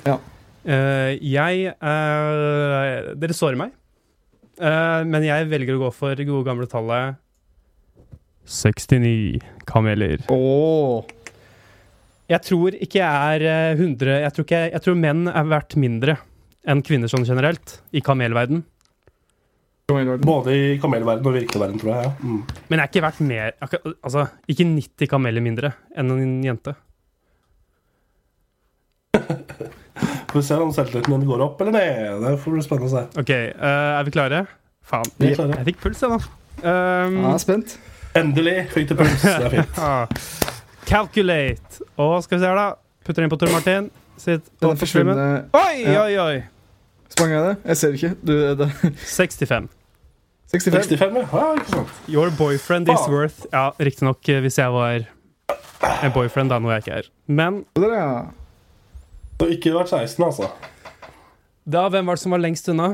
[0.05, 0.17] Ja.
[0.63, 3.73] Uh, jeg uh, Dere sårer meg,
[4.63, 7.19] uh, men jeg velger å gå for det gode gamle tallet
[8.47, 10.23] 69 kameler.
[10.31, 11.03] Åh
[12.31, 15.75] Jeg tror ikke jeg er eh, 100 jeg tror, ikke, jeg tror menn er verdt
[15.79, 16.17] mindre
[16.67, 18.63] enn kvinner sånn generelt, i kamelverden.
[20.23, 22.08] Både i kamelverden og virkelig verden, tror jeg.
[22.08, 22.12] Ja.
[22.23, 22.41] Mm.
[22.69, 23.53] Men jeg er ikke verdt mer
[24.03, 26.75] Altså, ikke 90 kameler mindre enn en jente.
[30.34, 32.21] Får vi se om selvtilliten din går opp eller ned.
[32.23, 33.03] Det får bli spennende å se.
[33.21, 34.39] OK, uh, er vi klare?
[34.89, 35.12] Faen.
[35.21, 35.60] Vi klare.
[35.60, 36.17] jeg fikk puls, jeg, nå.
[36.63, 37.75] Um, er spent.
[38.17, 39.21] Endelig fikk du puls.
[39.21, 39.77] Det er fint.
[39.86, 40.08] ah.
[40.89, 41.86] Calculate.
[42.01, 42.65] Og skal vi se her, da.
[43.06, 43.91] Putter inn på Tor Martin.
[44.17, 46.03] Sitt Den forsvunne Oi, Ja.
[46.06, 46.43] oi, oi!
[47.13, 47.56] Sprang jeg det?
[47.69, 48.12] Jeg ser ikke.
[48.25, 48.69] Du, det.
[49.06, 49.69] 65.
[50.53, 50.85] 65.
[50.93, 51.25] 65, ja.
[51.33, 51.95] ja ikke sant.
[52.13, 55.07] Your boyfriend is worth Ja, riktignok eh, hvis jeg var
[56.03, 57.09] en boyfriend, da, noe jeg ikke er.
[57.27, 58.29] Men Der, har
[59.41, 60.51] Så ikke vært 16, altså.
[61.65, 62.93] da, hvem var det som var lengst unna?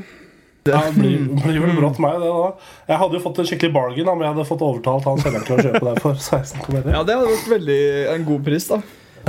[0.67, 2.49] Ja, det blir, blir vel brått meg, det da.
[2.89, 5.55] Jeg hadde jo fått en skikkelig bargain om jeg hadde fått overtalt han selgeren til
[5.55, 6.93] å kjøpe deg for 16 kometer.
[6.95, 7.79] ja, det hadde vært veldig
[8.15, 8.79] en god pris, da.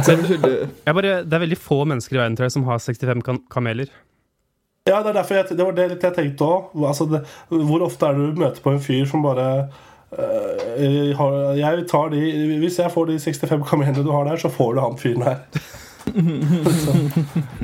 [0.00, 3.90] Bare, det er veldig få mennesker i verden tror jeg, som har 65 kan kameler.
[4.88, 6.72] Ja, det jeg, det var det litt jeg tenkte òg.
[6.88, 7.06] Altså,
[7.50, 9.48] hvor ofte er det du møter på en fyr som bare
[10.16, 12.22] øh, har, jeg tar de,
[12.62, 15.44] Hvis jeg får de 65 kamelene du har der, så får du han fyren her.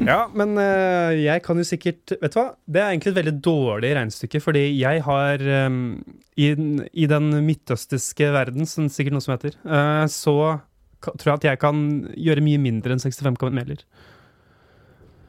[0.07, 2.51] Ja, men øh, jeg kan jo sikkert Vet du hva?
[2.69, 5.79] Det er egentlig et veldig dårlig regnestykke, fordi jeg har øh,
[6.37, 6.51] i,
[6.93, 9.57] I den midtøstiske verden, som sikkert noe som heter,
[10.13, 10.37] så
[11.01, 11.81] tror jeg at jeg kan
[12.13, 13.81] gjøre mye mindre enn 65 kameler.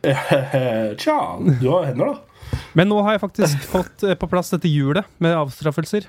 [1.02, 1.18] Tja,
[1.62, 2.62] du har hender, da.
[2.78, 6.08] Men nå har jeg faktisk fått eh, på plass dette hjulet med avstraffelser.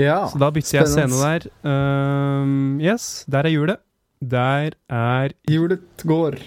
[0.00, 0.24] Ja.
[0.30, 1.46] Så da bytter jeg scene der.
[1.62, 3.82] Um, yes, der er hjulet.
[4.24, 6.38] Der er Hjulet går.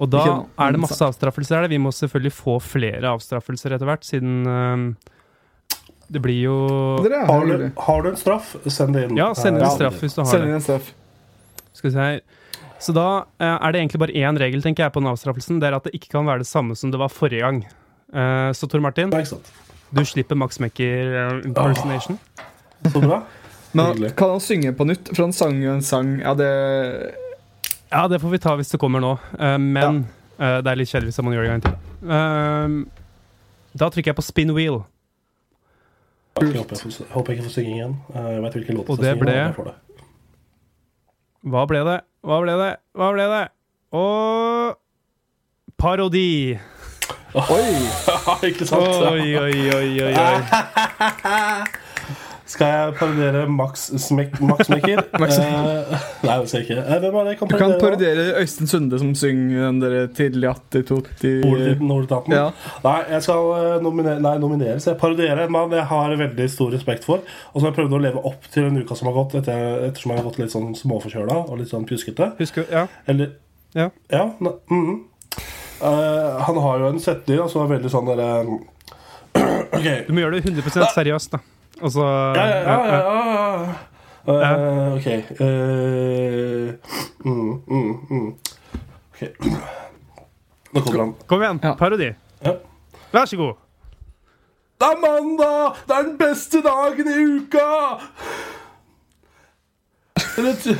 [0.00, 0.22] Og da
[0.58, 1.68] er det masse avstraffelser her.
[1.70, 4.86] Vi må selvfølgelig få flere avstraffelser etter hvert, siden um,
[6.14, 6.56] det blir jo
[7.00, 9.18] Har du, har du en straff, send det inn.
[9.18, 10.50] Ja, send inn en straff hvis du har Send det.
[10.50, 10.90] inn en straff.
[11.74, 12.20] Skal vi se her.
[12.84, 13.04] Så da
[13.40, 15.60] eh, er det egentlig bare én regel tenker jeg, på den avstraffelsen.
[15.62, 17.62] Det er at det ikke kan være det samme som det var forrige gang.
[18.12, 19.24] Eh, så Tor Martin, Ja,
[19.94, 22.18] du slipper Max Mekker impersonation.
[22.18, 22.18] impersonation.
[22.92, 23.22] Så bra.
[23.74, 25.08] Men kan han synge på nytt?
[25.16, 27.14] For han sang jo en sang Ja, det
[27.90, 29.14] Ja, det får vi ta hvis det kommer nå.
[29.38, 30.04] Eh, men
[30.38, 31.76] eh, det er litt kjedelig hvis man gjør det en gang til.
[32.18, 32.76] Eh,
[33.80, 34.82] da trykker jeg på spin wheel.
[36.40, 37.96] Jeg håper jeg, får, håper jeg ikke får synge igjen.
[38.14, 39.74] Eh, Jeg vet hvilken låt jeg det skal synge, ble- men jeg får det.
[41.44, 41.98] Hva ble det?
[42.24, 42.70] Hva ble det?
[42.96, 43.42] Hva ble det?
[43.92, 44.78] Og
[45.76, 46.56] parodi.
[47.36, 47.74] Oi!
[48.48, 48.88] ikke sant?
[49.10, 50.24] Oi, oi, oi, oi, oi.
[52.46, 55.00] Skal jeg parodiere Max, Smek Max Mekker?
[55.24, 56.82] Eh, nei, det skal jeg ikke.
[56.82, 58.24] Eh, Hvem er det jeg kan Du kan parodiere?
[58.42, 61.86] Øystein Sunde som synger den der tidlig attitutti Nordetaten.
[61.88, 62.34] Nordetaten.
[62.36, 62.50] Ja.
[62.84, 64.86] Nei, jeg skal nominere, nomine nei, nomineres.
[64.90, 68.02] Jeg parodierer en mann jeg har veldig stor respekt for, og som jeg prøvde å
[68.04, 70.76] leve opp til den uka som har gått, etter, ettersom jeg har gått litt sånn
[70.78, 72.32] småforkjøla og litt sånn pjuskete.
[72.42, 72.68] Husker?
[72.70, 72.86] Ja.
[73.08, 73.32] Eller
[73.74, 73.88] Ja.
[74.12, 74.24] Ja.
[74.38, 75.00] ne- -hmm.
[75.82, 78.46] uh, han har jo en setning som altså, er veldig sånn derre
[79.78, 80.04] okay.
[80.06, 81.38] Du må gjøre det 100 seriøst, da.
[81.84, 83.74] Og så Ja, ja, ja, ja, ja.
[84.26, 85.06] Eh, ok.
[85.40, 86.74] Uh,
[87.24, 88.28] mm, mm, mm.
[89.12, 89.20] Ok.
[90.72, 91.14] Nå kommer han.
[91.28, 91.74] Kom igjen, Ja.
[91.74, 92.08] parodi.
[92.44, 92.52] Ja.
[93.12, 93.52] Vær så god.
[94.80, 95.76] Det er mandag!
[95.88, 97.68] Det er den beste dagen i uka!
[100.38, 100.76] Eller, uh,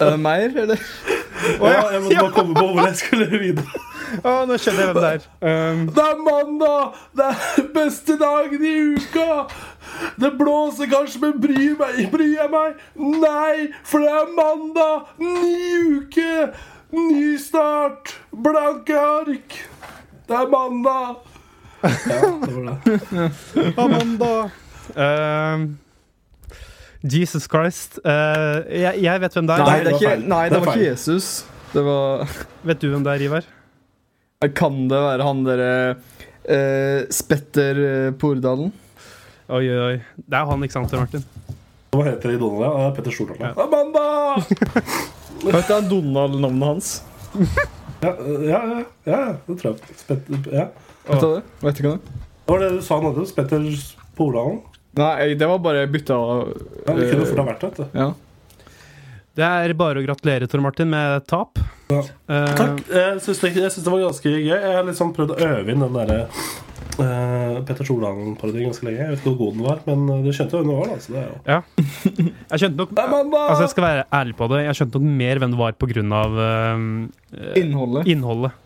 [0.12, 0.76] Er mer, eller?
[1.44, 3.82] Ja, jeg måtte bare komme på hvor jeg skulle videre.
[4.22, 5.24] Å, nå skjønner jeg hvem det er.
[5.42, 6.98] Um, Det er mandag!
[7.18, 9.28] Det er beste dagen i uka!
[10.20, 12.80] Det blåser kanskje, men bryr, meg, bryr jeg meg?
[12.96, 15.12] Nei, for det er mandag!
[15.18, 16.48] Ny uke!
[16.94, 18.14] Ny start!
[18.30, 19.60] Blanke ark!
[20.28, 21.22] Det er mandag!
[21.84, 23.74] Ja, det var det.
[23.84, 24.34] Amanda.
[24.96, 25.64] Um,
[27.04, 27.98] Jesus Christ.
[28.00, 29.66] Uh, jeg, jeg vet hvem det er.
[29.66, 31.28] Nei, det det er var ikke, nei, Det det var ikke Jesus.
[31.74, 33.48] Det var Vet du hvem det er, Ivar?
[34.54, 38.72] Kan det være han derre uh, Spetter eh, Pordalen?
[39.48, 39.96] Oi, oi, oi.
[40.16, 41.24] Det er han, ikke sant, Martin?
[41.94, 42.64] Hva heter det i Donald?
[42.64, 43.44] Ja, er Petter Stordalen.
[43.44, 43.52] Ja.
[43.64, 44.04] Amanda!
[45.44, 46.92] Vet du Donald-navnet hans?
[48.00, 48.14] Ja,
[48.48, 49.98] ja, ja, ja, det tror jeg.
[50.00, 50.68] Spetter, ja.
[51.08, 51.42] Vet du det?
[51.60, 52.22] Vet du ikke det?
[52.44, 53.12] det var det du sa nå?
[53.28, 53.68] Spetter
[54.16, 54.62] Pordalen?
[54.94, 56.18] Nei, det var bare bytta
[56.84, 57.70] Ja, det kunne fort ha vært det.
[57.70, 57.98] vet du.
[57.98, 58.12] Ja.
[59.34, 61.58] Det er bare å gratulere, Tor Martin, med tap.
[61.90, 62.04] Ja.
[62.30, 62.84] Uh, Takk.
[62.86, 64.44] Jeg syns det, det var ganske gøy.
[64.46, 66.20] Jeg har liksom prøvd å øve inn den derre
[67.00, 69.00] uh, Petter Stordalen-parodien ganske lenge.
[69.02, 70.92] Jeg vet ikke hvor god den var, men uh, du skjønte hvem det var.
[70.94, 71.58] Altså, det ja.
[71.58, 72.94] jo Jeg skjønte nok!
[73.00, 74.62] Altså, jeg skal være ærlig på det.
[74.68, 76.88] Jeg skjønte nok mer hvem det var på grunn av um,
[77.34, 78.10] eh, Innholdet.
[78.14, 78.62] innholdet.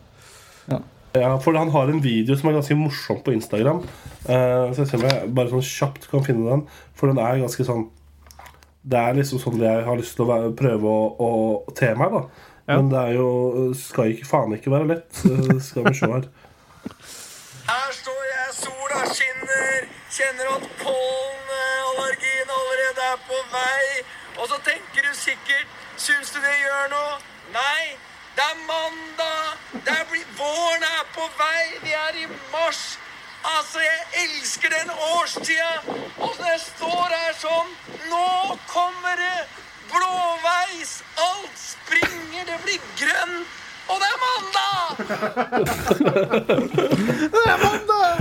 [0.69, 3.81] Ja, for han har en video som er ganske morsom på Instagram.
[4.25, 6.65] Uh, så jeg ser om jeg bare sånn kjapt kan finne den.
[6.97, 7.87] For den er ganske sånn
[8.89, 12.13] Det er liksom sånn jeg har lyst til å være, prøve å, å te meg,
[12.15, 12.21] da.
[12.69, 12.77] Ja.
[12.77, 13.29] Men det er jo
[13.75, 15.09] skal ikke, faen ikke være lett.
[15.25, 16.29] Uh, skal vi se her.
[17.69, 19.83] Her står jeg, sola skinner,
[20.15, 23.83] kjenner at pollenallergien allerede er på vei.
[24.39, 27.19] Og så tenker du sikkert, syns du det gjør noe?
[27.53, 27.83] Nei,
[28.39, 29.45] det er mandag.
[29.85, 31.63] Det er blitt, våren er på vei.
[31.85, 32.81] Vi er i mars.
[33.55, 35.73] Altså, jeg elsker den årstida.
[36.23, 37.69] Og når jeg står her sånn,
[38.11, 38.29] nå
[38.71, 39.39] kommer det
[39.91, 40.91] blåveis.
[41.27, 43.49] Alt springer, det blir grønt.
[43.89, 44.83] Og det er mandag!
[47.35, 48.11] det er mandag!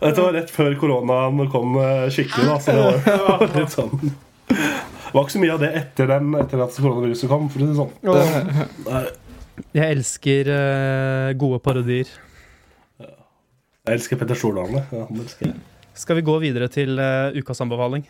[0.00, 2.46] Dette var rett før koronaen kom eh, skikkelig.
[2.46, 2.84] Da, så det
[3.26, 7.26] var, litt sånn Det var ikke så mye av det etter, den, etter at koronaviruset
[7.28, 7.50] kom.
[7.50, 7.92] For å si det sånn.
[8.86, 9.04] Nei,
[9.76, 12.08] Jeg elsker uh, gode parodier.
[13.00, 14.82] Jeg elsker Petter Stordalen.
[14.92, 15.60] Ja, det elsker jeg.
[16.00, 18.06] Skal vi gå videre til uh, ukas anbefaling?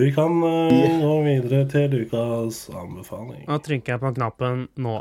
[0.00, 3.46] Vi kan uh, gå videre til ukas anbefaling.
[3.48, 4.96] Nå trykker jeg på knappen nå.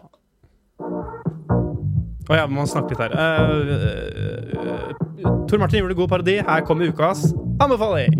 [2.25, 3.13] Å ja, vi må snakke litt her.
[3.13, 3.19] Uh,
[3.75, 6.39] uh, uh, Tor Martin gjorde god parodi.
[6.41, 7.27] Her kommer ukas
[7.61, 8.15] anbefaling.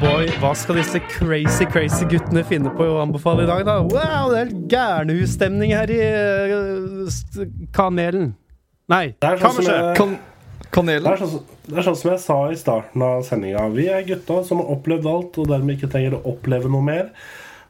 [0.00, 3.76] Boy, hva skal disse crazy, crazy guttene finne på å anbefale i dag, da?
[3.84, 8.32] Wow, det er helt gærnehusstemning her i uh, Kanelen.
[8.92, 9.82] Nei, Det er sånn som Kammerset.
[9.82, 10.16] jeg- Kan
[10.66, 11.06] Det Kanelen?
[11.12, 13.66] er, sånn, det er sånn som jeg sa i starten av sendinga.
[13.74, 17.10] Vi er gutta som har opplevd alt, og dermed ikke trenger å oppleve noe mer.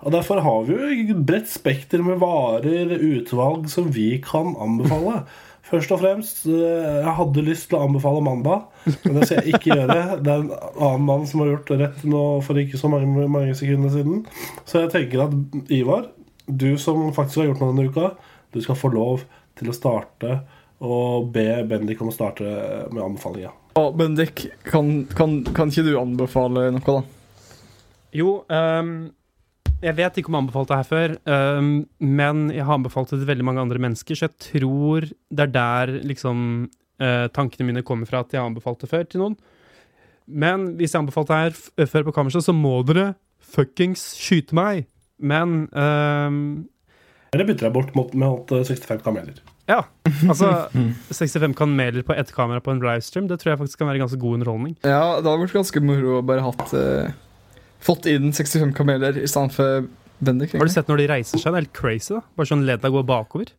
[0.02, 5.24] Og Derfor har vi jo et bredt spekter med varer, utvalg, som vi kan anbefale.
[5.66, 8.68] Først og fremst, eh, jeg hadde lyst til å anbefale mandag,
[9.02, 9.96] men det skal jeg ikke gjøre.
[10.22, 13.56] Det er en annen mann som har gjort rett nå for ikke så mange, mange
[13.58, 14.22] sekunder siden.
[14.62, 16.06] Så jeg tenker at Ivar,
[16.46, 18.12] du som faktisk har gjort noe denne uka,
[18.54, 19.26] du skal få lov
[19.58, 20.38] til å starte
[20.86, 22.46] og be Bendik om å starte
[22.92, 23.50] med anbefalinga.
[23.76, 27.02] Ja, Bendik, kan, kan, kan ikke du anbefale noe, da?
[28.16, 28.94] Jo, ehm,
[29.84, 33.12] jeg vet ikke om jeg anbefalte anbefalt det her før, um, men jeg har anbefalt
[33.12, 36.38] det til veldig mange andre mennesker, så jeg tror det er der liksom
[37.02, 39.36] uh, tankene mine kommer fra at jeg har anbefalt det før til noen.
[40.26, 44.08] Men hvis jeg anbefalte anbefalt det her f før på kammerset, så må dere fuckings
[44.18, 44.86] skyte meg.
[45.22, 46.40] Men um,
[47.32, 49.38] Eller bytter jeg bort mot, mot eh, 65 kameler.
[49.68, 49.82] ja,
[50.28, 50.68] altså
[51.12, 54.20] 65 kameler på ett kamera på en livestream, det tror jeg faktisk kan være ganske
[54.20, 54.74] god underholdning.
[54.82, 57.14] Ja, det hadde vært ganske moro å bare hatt eh,
[57.84, 59.86] Fått inn 65 kameler i stedet for
[60.24, 60.54] Bendik.
[60.56, 61.50] Har du sett når de reiser seg?
[61.52, 62.22] Det er helt crazy, da.
[62.38, 63.52] Bare sånn ledda går bakover.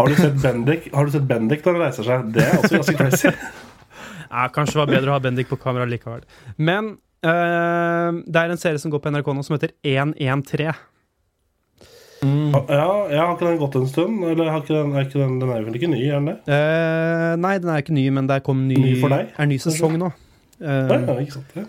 [0.00, 2.30] Har du sett Bendik Har du sett Bendik når han reiser seg?
[2.34, 3.34] Det er også ganske crazy.
[4.32, 6.22] Ja, kanskje det var bedre å ha Bendik på kamera likevel.
[6.56, 10.72] Men eh, det er en serie som går på NRK nå som heter 113.
[12.22, 14.24] Ja, jeg har ikke den gått en stund.
[14.24, 16.38] Eller har ikke den, er ikke den, den er vel ikke ny, er den det?
[16.48, 19.58] Uh, nei, den er ikke ny, men det kom ny, Ny for deg, er ny
[19.60, 20.12] sesong nå.
[20.62, 21.56] Uh, nei, ja, ikke sant?
[21.58, 21.68] Ja.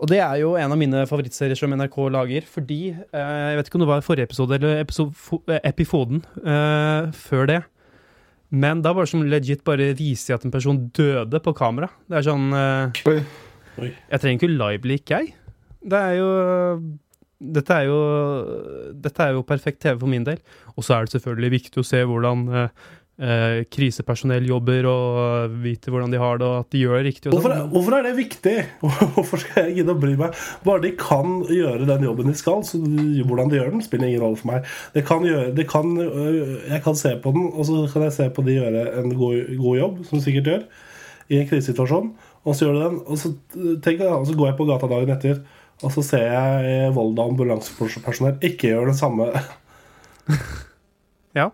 [0.00, 3.68] Og det er jo en av mine favorittserier som NRK lager, fordi eh, Jeg vet
[3.68, 5.12] ikke om det var i forrige episode eller episode,
[5.52, 7.58] eh, epifoden eh, før det.
[8.50, 11.90] Men da var det som legit bare viser at en person døde på kamera.
[12.08, 13.20] Det er sånn eh, Oi.
[13.80, 13.92] Oi.
[13.92, 15.34] Jeg trenger ikke live-leak, jeg.
[15.80, 16.30] Det er jo
[17.40, 18.00] dette er, jo,
[19.00, 20.40] dette er jo perfekt TV for min del.
[20.76, 25.92] Og så er det selvfølgelig viktig å se hvordan eh, eh, krisepersonell jobber, og vite
[25.92, 27.32] hvordan de har det, og at de gjør det riktig.
[27.34, 27.70] Hvorfor, sånn.
[27.74, 28.54] hvorfor er det viktig?
[29.14, 30.38] Hvorfor skal jeg gidde å bry meg?
[30.66, 34.08] Bare de kan gjøre den jobben de skal, så de- hvordan de gjør den, spiller
[34.10, 34.72] ingen rolle for meg.
[34.96, 38.16] Det kan gjøre, det kan, øh, jeg kan se på den, og så kan jeg
[38.16, 40.66] se på de gjøre en god, god jobb, som de sikkert gjør,
[41.30, 42.12] i en krisesituasjon.
[42.48, 43.34] Og så gjør de den, og så,
[43.84, 45.42] tenk, og så går jeg på gata dagen etter,
[45.80, 49.30] og så ser jeg Volda ambulansepersonell ikke gjør det samme.
[51.30, 51.44] Ja.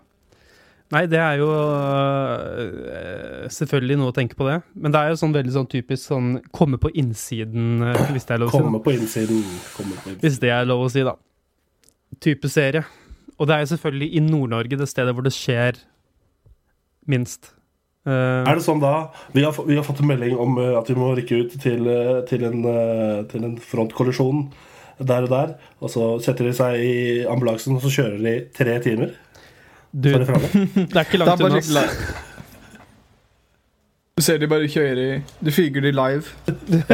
[0.95, 4.61] Nei, det er jo øh, selvfølgelig noe å tenke på det.
[4.79, 8.37] Men det er jo sånn veldig sånn typisk sånn komme på innsiden, øh, hvis det
[8.37, 8.63] er lov å si.
[8.63, 9.43] Komme på innsiden.
[9.75, 10.23] Komme på innsiden.
[10.23, 11.17] Hvis det er lov å si, da.
[12.23, 12.85] Type serie.
[13.37, 15.83] Og det er jo selvfølgelig i Nord-Norge det stedet hvor det skjer
[17.11, 17.53] minst.
[18.07, 20.87] Uh, Er det sånn da Vi har, vi har fått en melding om eh, at
[20.87, 24.45] vi må rykke ut til, eh, til, en, eh, til en frontkollisjon
[25.03, 25.55] der og der.
[25.83, 29.17] Og så setter de seg i ambulansen, og så kjører de tre timer.
[29.93, 31.85] Du, det er ikke langt unna.
[34.17, 36.25] Du ser de bare kjøre i Du fyger de live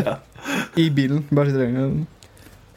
[0.82, 1.22] i bilen.
[1.30, 1.94] Bare sitter der.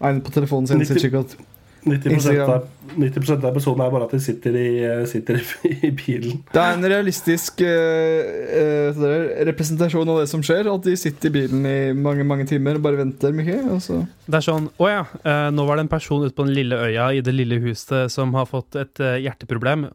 [0.06, 1.38] En på telefonen sin sitter sikkert
[1.86, 2.49] 90 Instagram.
[2.49, 6.39] av, 90% av episoden er bare at de sitter i, eh, sitter i, bilen.
[6.54, 9.04] Det er en realistisk uh, uh,
[9.49, 10.69] representasjon av det som skjer.
[10.71, 13.60] At de sitter i bilen i mange mange timer og bare venter mye.
[13.75, 16.47] Og så Det er sånn Å ja, uh, nå var det en person ute på
[16.47, 19.89] den lille øya i det lille huset som har fått et hjerteproblem.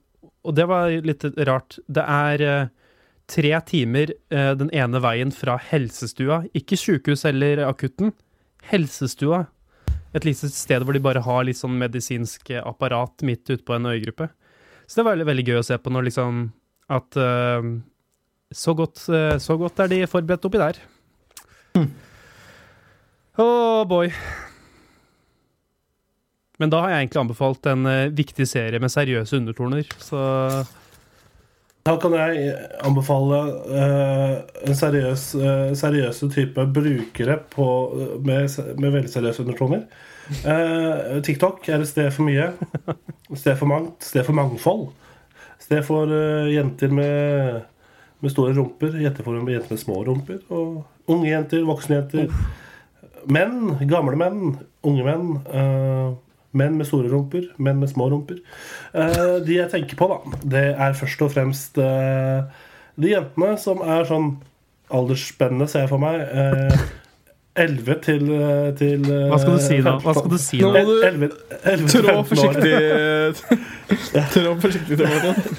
[0.46, 1.78] Og det var litt rart.
[1.88, 2.68] Det er eh,
[3.30, 6.44] tre timer eh, den ene veien fra helsestua.
[6.56, 8.14] Ikke sjukehus eller akutten.
[8.70, 9.44] Helsestua.
[10.16, 13.76] Et lite sted hvor de bare har litt sånn medisinsk eh, apparat midt ute på
[13.76, 14.30] en øygruppe.
[14.86, 16.46] Så det var veldig, veldig gøy å se på når liksom
[16.90, 17.62] at uh,
[18.50, 20.80] så, godt, uh, så godt er de forberedt oppi der.
[23.38, 24.10] Oh boy.
[26.60, 30.20] Men da har jeg egentlig anbefalt en eh, viktig serie med seriøse undertoner, så
[31.88, 32.50] Da kan jeg
[32.84, 33.38] anbefale
[33.72, 34.34] uh,
[34.68, 37.66] en seriøs, uh, seriøse type brukere på,
[38.20, 39.86] med, med veldig seriøse undertoner.
[40.44, 42.50] Uh, TikTok er et sted for mye.
[43.30, 43.96] Et sted for mangt.
[43.96, 44.90] Et sted for mangfold.
[45.56, 47.60] Et sted for eh, jenter med,
[48.20, 49.00] med store rumper.
[49.00, 50.40] Jenter for jenter med små rumper.
[50.50, 52.32] Og unge jenter, voksne jenter.
[53.30, 56.18] Menn, gamle menn, unge menn.
[56.56, 58.40] Menn med store rumper, menn med små rumper.
[58.94, 62.40] Eh, de jeg tenker på, da, det er først og fremst eh,
[63.00, 64.32] de jentene som er sånn
[64.90, 66.20] aldersspennende, ser jeg for meg.
[66.20, 66.88] Eh,
[67.60, 69.96] 11 til, eh, til eh, Hva skal du si nå?
[70.04, 70.70] Hva skal du si nå?
[70.70, 71.30] Nå må du 11,
[71.72, 72.74] 11 til trå forsiktig
[74.36, 75.58] Trå forsiktig til Martin.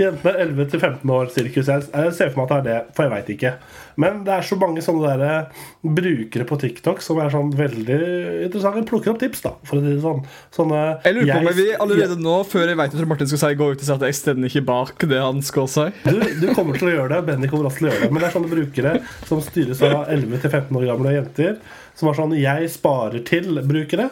[0.00, 1.68] Jentene 11 til 15 år sirkus.
[1.70, 3.52] Jeg, ser for meg at det er det, for jeg veit ikke.
[4.00, 5.64] Men det er så mange sånne der eh,
[6.00, 7.98] brukere på TikTok som er sånn veldig
[8.46, 8.84] interessante.
[8.88, 10.22] Plukker opp tips, da, for å si det sånn.
[10.56, 13.52] Sånne Jeg lurer på om vi allerede nå, før jeg vet hva Martin skal si,
[13.60, 15.86] gå ut og si at jeg stender ikke bak det han skal si.
[16.06, 17.22] Du, du kommer til å gjøre det.
[17.28, 18.10] Benny kommer også til å gjøre det.
[18.14, 18.96] Men det er sånne brukere
[19.28, 21.56] som styres av 11 til 15 år gamle jenter.
[21.98, 24.10] Som har sånn 'jeg sparer til'-brukere.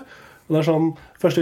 [0.49, 1.41] Og det er sånn, først,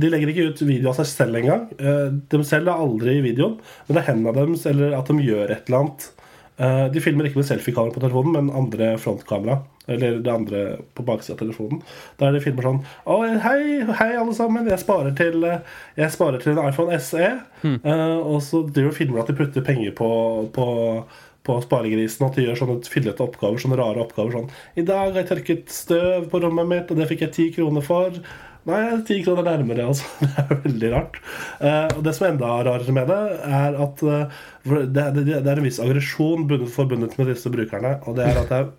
[0.00, 1.68] De legger ikke ut video av seg selv engang.
[1.78, 3.56] Eh, De selv er aldri i videoen,
[3.88, 6.10] men det er hendene deres eller at de gjør et eller annet.
[6.56, 9.62] Eh, De filmer ikke med selfiekamera på telefonen, men andre frontkamera.
[9.90, 10.60] Eller det andre
[10.96, 11.82] på baksida av telefonen.
[12.18, 14.64] Der de filmer sånn Å, hei, hei, alle sammen.
[14.70, 15.58] Jeg sparer til, eh,
[15.98, 17.26] jeg sparer til en iPhone SE.
[17.64, 20.08] Eh, og så driver de og filmer at de putter penger på,
[20.54, 21.04] på,
[21.44, 22.26] på sparegrisen.
[22.26, 24.38] At de gjør sånne fillete oppgaver, sånne rare oppgaver.
[24.38, 27.48] Sånn I dag har jeg tørket støv på rommet mitt, og det fikk jeg ti
[27.58, 28.18] kroner for.
[28.64, 30.08] Nei, ti kroner nærmere, altså.
[30.24, 31.18] Det er veldig rart.
[31.60, 33.20] Eh, og det som er enda rarere med det,
[33.60, 37.98] er at eh, det, det, det er en viss aggresjon forbundet med disse brukerne.
[38.08, 38.70] Og det er at er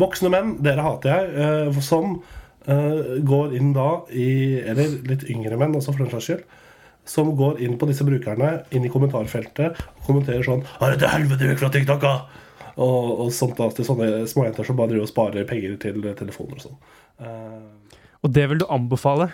[0.00, 2.16] voksne menn, dere hater jeg, eh, som
[2.64, 4.28] eh, går inn da i
[4.64, 6.60] Eller litt yngre menn også, for den saks skyld.
[7.04, 11.12] Som går inn på disse brukerne, inn i kommentarfeltet, og kommenterer sånn Er det til
[11.12, 12.44] helvete vekk fra TikTok, da?
[12.74, 16.58] Og, og sånt da, til sånne småjenter som bare driver og sparer penger til telefoner
[16.58, 16.78] og sånn.
[17.22, 19.28] Uh, Og det vil du anbefale?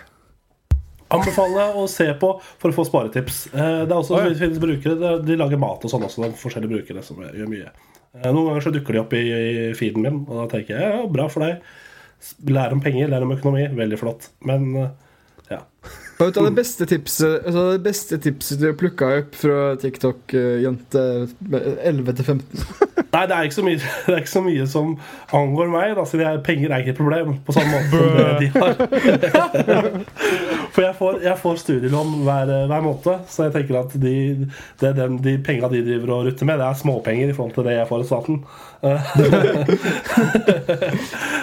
[1.11, 3.47] Anbefale å se på for å få sparetips.
[3.55, 4.35] Uh, Det er også oh, ja.
[4.37, 6.27] finnes brukere De lager mat og sånn også.
[6.27, 7.71] Er forskjellige brukere som gjør mye.
[8.19, 10.93] Uh, Noen ganger så dukker de opp i, i feeden min, og da tenker jeg
[10.99, 11.65] ja, bra for deg.
[12.51, 13.65] Lær om penger, lære om økonomi.
[13.79, 14.29] Veldig flott.
[14.45, 14.69] Men
[15.49, 15.63] ja.
[16.21, 21.05] Vet du, det beste tipset altså det beste tipset du plukka opp fra TikTok-jente
[21.49, 22.90] 11 til 15?
[23.11, 24.93] Nei, det er, ikke så mye, det er ikke så mye som
[25.35, 25.95] angår meg.
[25.97, 28.73] Da, siden jeg, penger er ikke et problem på samme måte som det de har.
[30.71, 34.15] For jeg får, jeg får studielån hver, hver måned, så jeg tenker at de,
[34.79, 37.67] det den, de penga de driver og rutter med, det er småpenger i forhold til
[37.67, 38.35] det jeg får i staten.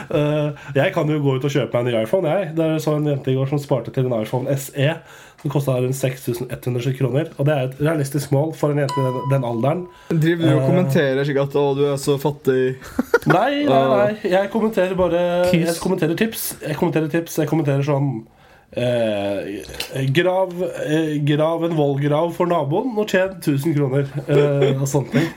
[0.09, 2.31] Eh, jeg kan jo gå ut og kjøpe meg en ny iPhone.
[2.33, 2.55] Jeg.
[2.57, 4.95] Det er så en jente i går som sparte til en iPhone SE.
[5.39, 7.29] Som kosta rundt 6100 kroner.
[7.39, 9.85] Og det er et realistisk mål for en jente i den, den alderen.
[10.11, 12.75] Driver du og uh, kommenterer slik at 'å, du er så fattig'?
[13.37, 14.11] Nei, nei, nei.
[14.25, 15.21] Jeg kommenterer bare
[15.53, 16.49] Jeg kommenterer tips.
[16.65, 18.25] Jeg kommenterer tips Jeg kommenterer sånn
[18.73, 20.55] eh, grav,
[20.87, 24.09] eh, grav en vollgrav for naboen og tjen 1000 kroner.
[24.27, 25.29] Eh, og sånne ting.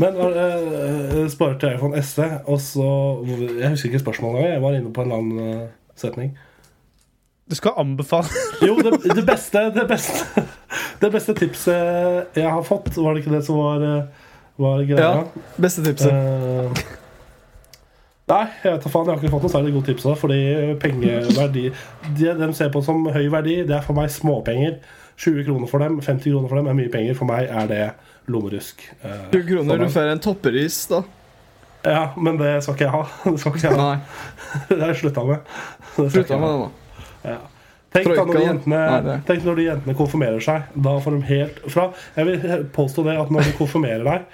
[0.00, 2.88] Men eh, sparte til iPhone SE, og så
[3.60, 4.52] Jeg husker ikke spørsmålet engang.
[4.52, 6.34] Jeg var inne på en eller annen eh, setning.
[7.50, 8.26] Du skal anbefale
[8.64, 10.44] Jo, det, det beste Det beste
[11.02, 15.08] Det beste tipset jeg har fått, var det ikke det som var, eh, var greia?
[15.18, 15.42] Ja.
[15.60, 16.12] Beste tipset.
[16.14, 16.70] Uh,
[18.30, 19.08] nei, jeg vet da faen.
[19.10, 20.14] Jeg har ikke fått noe særlig godt tips da.
[20.18, 20.38] Fordi
[20.80, 21.64] pengeverdi
[22.16, 24.78] Det de ser på som høy verdi, det er for meg småpenger.
[25.20, 27.18] 20 kroner for dem, 50 kroner for dem er mye penger.
[27.18, 27.82] For meg er det
[28.30, 28.86] lommerusk.
[29.02, 31.02] eh, 20 kroner, du får en topperis, da.
[31.84, 33.02] Ja, men det skal ikke jeg ha.
[33.34, 33.90] Det skal ikke jeg ha.
[33.90, 33.98] Nei.
[34.70, 35.52] Det har jeg slutta med.
[35.98, 36.83] Det Slutta med det, da.
[37.24, 37.42] Ja.
[37.94, 40.64] Tenk, da når de jentene, Nei, tenk når de jentene konfirmerer seg.
[40.82, 41.84] Da får de helt fra
[42.16, 44.24] Jeg vil påstå det at når de konfirmerer deg,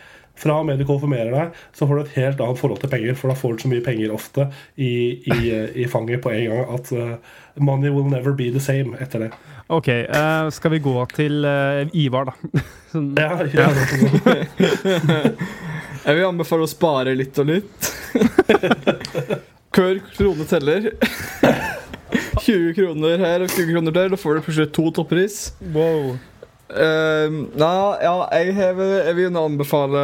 [0.40, 3.18] fra og med du konfirmerer deg, så får du et helt annet forhold til penger.
[3.18, 4.46] For da får du så mye penger ofte
[4.80, 4.92] i,
[5.28, 5.40] i,
[5.82, 9.30] i fanget på en gang at uh, money will never be the same etter det.
[9.68, 12.62] Ok, uh, skal vi gå til uh, Ivar, da?
[12.92, 13.68] Sånn, Ja, ja,
[16.00, 17.90] Jeg vil anbefale å spare litt og litt.
[19.76, 20.88] Hver krone teller.
[22.50, 24.10] 20 kroner her og 20 kroner der.
[24.12, 25.38] Da får du plutselig to toppris.
[25.74, 26.16] Wow.
[26.70, 27.72] Um, nei,
[28.04, 30.02] ja, jeg, har- jeg vil anbefale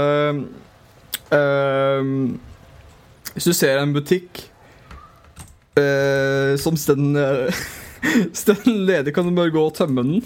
[1.30, 2.08] um,
[3.36, 4.40] Hvis du ser en butikk
[5.78, 6.98] uh, som står
[8.64, 10.22] den ledig, kan du bare gå og tømme den.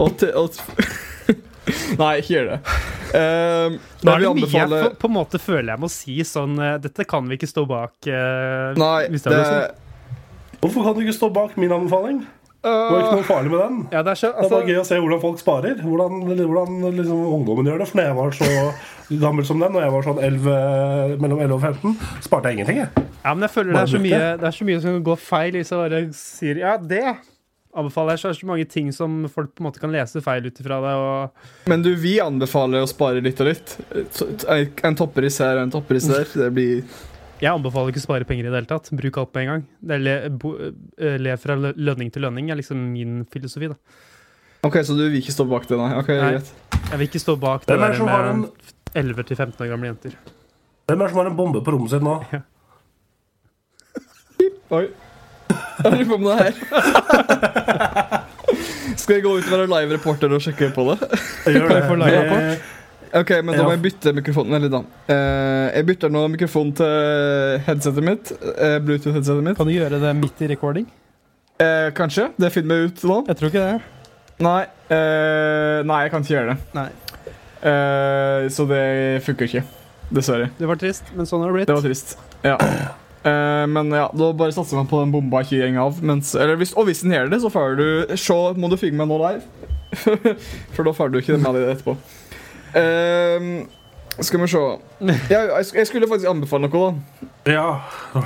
[0.00, 0.50] Og, til, og
[2.00, 2.58] Nei, ikke gjør det.
[3.14, 6.56] Uh, Nå er det mye jeg på, på en måte føler jeg må si sånn
[6.58, 7.94] eh, Dette kan vi ikke stå bak.
[8.08, 9.80] Uh, Nei, det, det er noe sånt.
[10.64, 12.22] Hvorfor kan du ikke stå bak min anbefaling?
[12.64, 13.80] Det var ikke noe farlig med den.
[13.92, 15.82] Ja, det er så, Det er altså, bare gøy å se hvordan folk sparer.
[15.84, 17.88] Hvordan, hvordan liksom ungdommen gjør det.
[17.90, 21.52] For når jeg var så gammel som den, og jeg var sånn 11, mellom 11
[21.58, 22.80] og 15, sparte jeg ingenting.
[22.80, 23.04] Jeg.
[23.18, 25.20] ja, men jeg føler det er, så mye, det er så mye som kan gå
[25.26, 28.22] feil hvis jeg bare sier ja, det anbefaler jeg.
[28.22, 30.64] Så er det så mange ting som folk på en måte kan lese feil ut
[30.64, 30.94] ifra det.
[31.04, 33.76] Og, Men du, vi anbefaler å spare litt og litt.
[34.80, 36.24] En toppris her og en toppris der.
[36.32, 36.80] Det blir
[37.42, 38.90] jeg anbefaler ikke å spare penger i det hele tatt.
[38.94, 39.62] Bruk alt på en gang.
[39.82, 40.54] Det er le, bo,
[40.98, 43.68] eh, le fra lønning til lønning er liksom min filosofi.
[43.72, 43.76] da
[44.64, 45.90] OK, så du vil ikke stå bak det, nei?
[46.00, 46.38] Okay, Nei.
[46.88, 49.90] Jeg vil ikke stå bak det er det der med en, med 11-15 år gamle
[49.90, 50.14] jenter.
[50.88, 52.14] hvem er det som har en bombe på rommet sitt nå?
[54.74, 54.86] Oi.
[55.84, 56.54] Jeg lurer på om det er her.
[59.00, 60.96] Skal jeg gå ut og være live-reporter og sjekke på det?
[61.50, 61.80] Gjør det.
[61.88, 62.38] for live
[63.14, 64.82] Ok, men da må jeg bytte mikrofonen litt, da.
[65.10, 68.34] uh, jeg bytter nå mikrofonen til headsetet mitt.
[68.42, 69.58] Uh, Bluetooth-headsetet mitt.
[69.60, 70.88] Kan du gjøre det midt i recording?
[71.62, 72.32] Uh, kanskje.
[72.42, 73.20] Det finner vi ut nå.
[73.30, 73.82] Jeg tror ikke det.
[74.42, 76.74] Nei, eh, nei, jeg kan ikke gjøre det.
[76.74, 76.88] Nei.
[77.64, 78.84] Eh, så det
[79.24, 79.62] funker ikke.
[80.14, 80.50] Dessverre.
[80.58, 81.70] Det var trist, men sånn har det blitt.
[81.70, 82.16] Det var trist.
[82.44, 82.58] Ja.
[83.24, 86.02] Uh, men ja, da bare satser man på den bomba ikke går av.
[86.04, 87.86] Mens, eller hvis, og hvis den gjør det, så får du
[88.20, 89.70] Se, må du filme meg nå live.
[90.74, 91.94] For da får du ikke det med deg etterpå.
[92.74, 93.48] Eh,
[94.22, 94.62] skal vi se
[95.30, 97.30] jeg, jeg, skulle faktisk anbefale noe, da.
[97.50, 97.68] Ja.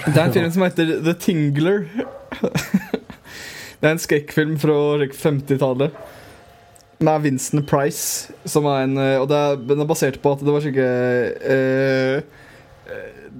[0.06, 1.86] Det er en film som heter The Tingler.
[3.78, 4.76] Det er en skrekkfilm fra
[5.14, 5.94] 50-tallet.
[6.98, 10.40] Med Vincent Price, som er en eh, Og det er, den er basert på at
[10.42, 10.86] det var slike
[11.54, 12.16] eh,
[12.90, 13.36] eh,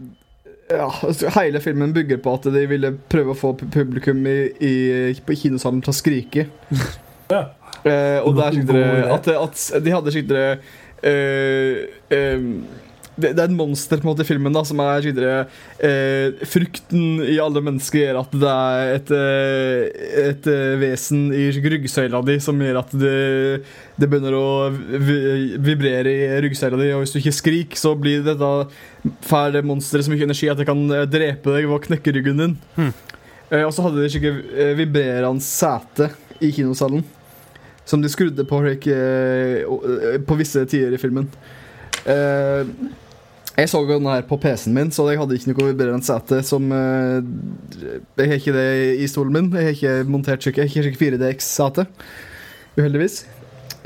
[0.70, 4.74] ja, altså, Hele filmen bygger på at de ville prøve å få publikum i, i,
[5.26, 6.46] på kinosalen til å skrike.
[7.32, 7.48] Ja.
[7.78, 10.46] Uh, og det er skikkelig at, at de hadde skikkelig
[13.18, 15.30] det, det er et monster på en måte i filmen da som er skikkelig
[15.84, 21.48] eh, Frukten i alle mennesker gjør at det er et, et, et eh, vesen i
[21.56, 23.16] ryggsøyla di som gjør at det,
[23.98, 28.52] det begynner å vibrere i ryggsøyla di, og hvis du ikke skriker, så blir dette
[29.26, 32.42] fæle monsteret så mye energi at det kan eh, drepe deg ved å knekke ryggen
[32.44, 32.56] din.
[32.78, 32.94] Hmm.
[33.50, 37.02] Eh, og så hadde de skikkelig eh, vibrerende sete i kinosalen.
[37.88, 41.28] Som de skrudde på like, eh, på visse tider i filmen.
[42.04, 42.68] Eh,
[43.58, 46.42] jeg så den her på PC-en min, så jeg hadde ikke noe vibrerende sete.
[46.46, 47.24] Som eh,
[48.20, 48.68] Jeg har ikke det
[49.02, 49.48] i stolen min.
[49.56, 50.68] Jeg har ikke montert kjøkken.
[50.68, 51.86] Jeg har ikke 4DX-sete.
[52.78, 53.22] Uheldigvis.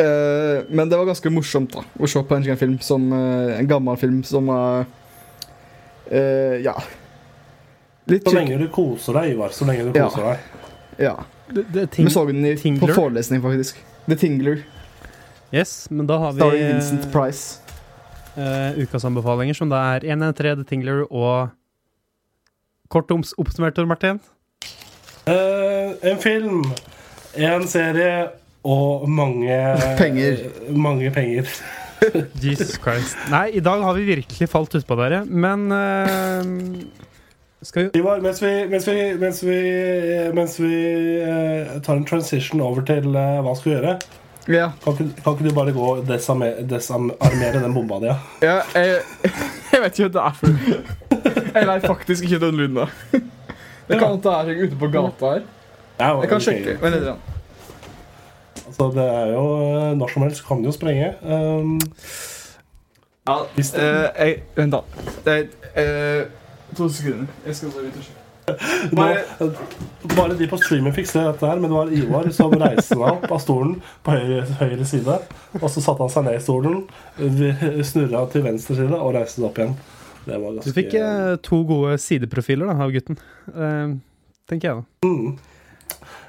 [0.03, 3.59] Eh, men det var ganske morsomt da å se på en sånn film som eh,
[3.61, 4.84] en gammel film som var
[6.11, 6.74] eh, Ja.
[8.11, 9.53] Litt Så lenge du koser deg, Ivar.
[9.55, 10.09] Så lenge du Ja.
[10.11, 10.38] koser deg.
[10.98, 11.14] Ja.
[11.53, 13.78] Det, det, ting, Vi så den i, på forelesning, faktisk.
[14.09, 14.62] The Tingler.
[15.53, 17.59] yes, men da har vi Starring Vincent Price.
[18.36, 21.50] Uh, ukas anbefalinger, som da er 113 The Tingler og
[22.92, 24.18] Kort oppsummert, Tor Martin.
[25.28, 26.64] Uh, en film,
[27.36, 28.26] en serie
[28.64, 29.55] og mange
[30.00, 30.42] Penger.
[30.76, 31.48] Mange penger.
[32.42, 33.14] Jesus Christ.
[33.30, 36.48] Nei, i dag har vi virkelig falt utpå dere, men eh,
[37.62, 39.58] Skal vi Ivar, mens vi, mens vi, mens vi,
[40.34, 40.72] mens vi
[41.22, 43.94] eh, tar en transition over til eh, hva skal vi gjøre,
[44.50, 44.72] Ja.
[44.82, 48.08] kan ikke, kan ikke du bare gå og desarme- desarmere den bomba di?
[48.10, 48.16] Ja?
[48.42, 49.02] ja jeg,
[49.72, 50.48] jeg vet ikke hva det er for
[51.54, 52.80] Jeg vet faktisk ikke den lyden.
[52.80, 52.86] da.
[53.86, 55.42] Det kan hende det er ute på gata her.
[56.00, 56.74] Ja, Jeg kan sjekke.
[56.82, 57.30] Vent litt.
[58.66, 61.12] Altså, det er jo eh, Når som helst kan det jo sprenge.
[61.22, 61.78] Um,
[63.28, 64.80] Ja, Hvis det- eh, jeg, vent, da.
[65.24, 66.24] Det eh,
[66.76, 67.30] To sekunder.
[67.46, 68.18] Jeg skal gå ut og sjekke.
[68.98, 69.04] nå,
[70.16, 73.04] bare de på streamen fikk se dette her, men det var Ivar som reiste seg
[73.06, 75.18] opp av stolen på høyre, høyre side.
[75.60, 76.80] Og så satte han seg ned i stolen,
[77.86, 79.76] snurra til venstre side og reiste seg opp igjen.
[80.24, 83.18] Det var ganske Du fikk eh, to gode sideprofiler da, av gutten,
[83.52, 83.94] eh,
[84.50, 85.06] tenker jeg da.
[85.06, 85.38] Mm.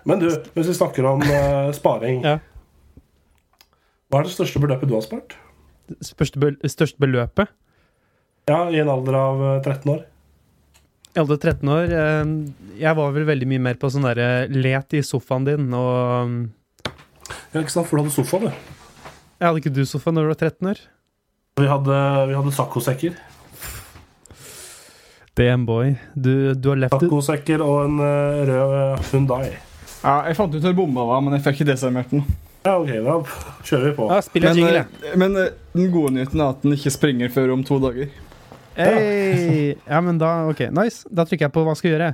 [0.09, 2.39] Men du, hvis vi snakker om eh, sparing Ja.
[4.11, 5.37] Hva er det største beløpet du har spart?
[6.03, 7.49] Største, be største beløpet
[8.49, 10.03] Ja, I en alder av eh, 13 år.
[11.14, 12.32] I hadde 13 år eh,
[12.82, 16.39] Jeg var vel veldig mye mer på sånn derre let i sofaen din, og mm,
[17.53, 18.49] Ja, ikke sant, For du hadde sofa, du.
[18.49, 20.82] Jeg hadde ikke du sofa når du var 13 år?
[21.61, 21.97] Vi hadde,
[22.32, 23.18] vi hadde saccosekker.
[25.38, 25.95] Damn boy.
[26.14, 27.05] Du, du har left it.
[27.05, 28.74] Saccosekker og en eh, rød
[29.11, 29.11] Hundai.
[29.11, 29.51] Hyundai.
[30.03, 32.26] Ja, jeg fant ut hvor bomba var, men jeg fikk ikke desarmert den.
[32.64, 33.16] Ja, ok, da
[33.68, 34.07] kjører vi på.
[34.11, 34.86] Ja, Men, jeg.
[35.03, 38.11] eh, men eh, den gode nyheten er at den ikke springer før om to dager.
[38.76, 39.76] Hey.
[39.86, 41.07] Ja, men da OK, nice.
[41.09, 42.13] Da trykker jeg på hva skal jeg gjøre.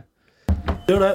[0.90, 1.14] Gjør det.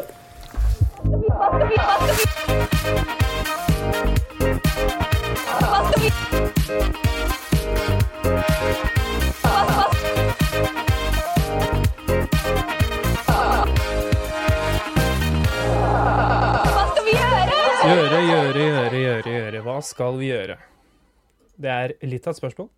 [15.44, 17.58] Hva skal vi gjøre?
[17.84, 19.34] Gjøre, gjøre, gjøre, gjøre.
[19.34, 19.60] gjøre.
[19.66, 20.56] Hva skal vi gjøre?
[21.60, 22.70] Det er litt av et spørsmål.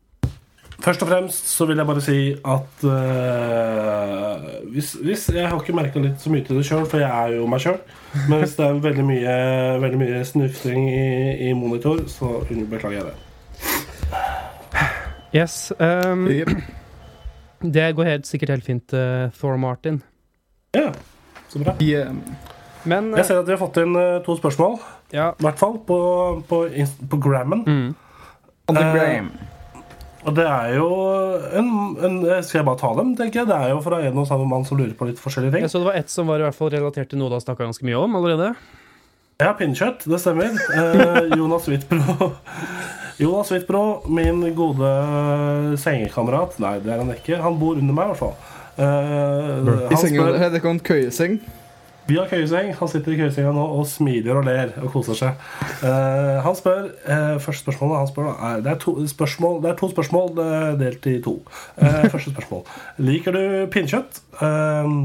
[0.86, 5.74] Først og fremst så vil jeg bare si at uh, hvis, hvis Jeg har ikke
[5.74, 7.80] merka litt så mye til det sjøl, for jeg er jo meg sjøl.
[8.28, 9.32] Men hvis det er veldig mye,
[9.82, 13.16] veldig mye snufsing i, i monitor, så beklager jeg det.
[15.34, 15.72] Yes.
[15.80, 16.54] Um, Yep.
[17.74, 20.02] det går helt, sikkert helt fint, uh, Thor Martin.
[20.74, 20.92] Ja,
[21.48, 21.74] så bra.
[21.82, 22.14] Yeah.
[22.86, 24.78] Men Jeg ser at vi har fått inn eh, to spørsmål,
[25.10, 25.32] ja.
[25.34, 25.98] i hvert fall på,
[26.46, 26.62] på,
[27.10, 27.66] på Grammen.
[27.66, 27.94] Mm.
[28.70, 29.30] On the gram.
[30.26, 30.86] Og det er jo
[31.54, 31.68] en,
[32.02, 33.50] en Skal jeg bare ta dem, tenker jeg?
[33.50, 35.66] Det er jo fra en og samme mann som lurer på litt forskjellige ting.
[35.66, 37.44] Jeg så det var ett som var i hvert fall relatert til noe du har
[37.44, 38.50] snakka ganske mye om allerede.
[39.36, 40.54] Ja, pinnekjøtt, det stemmer.
[40.72, 42.30] Eh, Jonas Wittbro
[43.20, 44.88] Jonas Wittbro, min gode
[45.80, 47.38] sengekamerat Nei, det er han ikke.
[47.44, 48.34] Han bor under meg, i hvert fall.
[48.76, 51.38] Eh, I han senga spør, der det køyeseng.
[52.06, 52.72] Vi har køyeseng.
[52.78, 55.44] Han sitter i køyesenga nå og smiler og ler og koser seg.
[55.82, 59.78] Uh, han spør uh, Første spørsmålet han spør er, det, er to spørsmål, det er
[59.80, 61.36] to spørsmål eh, delt i to.
[61.76, 62.64] Eh, første spørsmål.
[62.98, 63.42] Liker du
[63.72, 64.20] pinnekjøtt?
[64.40, 64.96] Eh,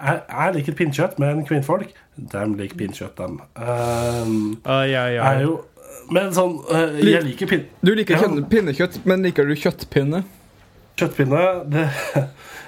[0.00, 3.38] jeg, jeg liker pinnekjøtt, men kvinnfolk de liker pinnekjøtt, dem.
[4.64, 5.34] Ai, ai, ai.
[5.34, 5.60] er jo
[6.10, 6.58] Men sånn
[7.00, 8.28] Jeg liker pin Du liker Ja.
[8.50, 10.24] pinnekjøtt, men liker du kjøttpinne?
[11.00, 11.42] kjøttpinne.
[11.70, 11.86] Det,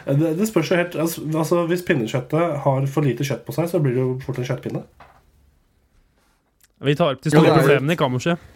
[0.07, 3.69] det, det spørs jo helt altså, altså, Hvis pinnekjøttet har for lite kjøtt på seg,
[3.71, 4.83] så blir det jo fort en kjøttpinne.
[6.83, 8.51] Vi tar opp de store det er problemene i kammerset.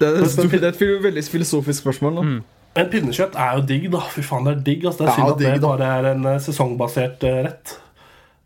[0.00, 2.16] Det det, det er et veldig filosofisk spørsmål.
[2.18, 2.22] Da.
[2.26, 2.40] Mm.
[2.76, 4.02] Men pinnekjøtt er jo digg, da.
[4.12, 4.84] Fy faen, det er digg.
[4.84, 5.04] Altså.
[5.04, 7.78] Det er Ja, synd at det bare er en eh, sesongbasert eh, rett.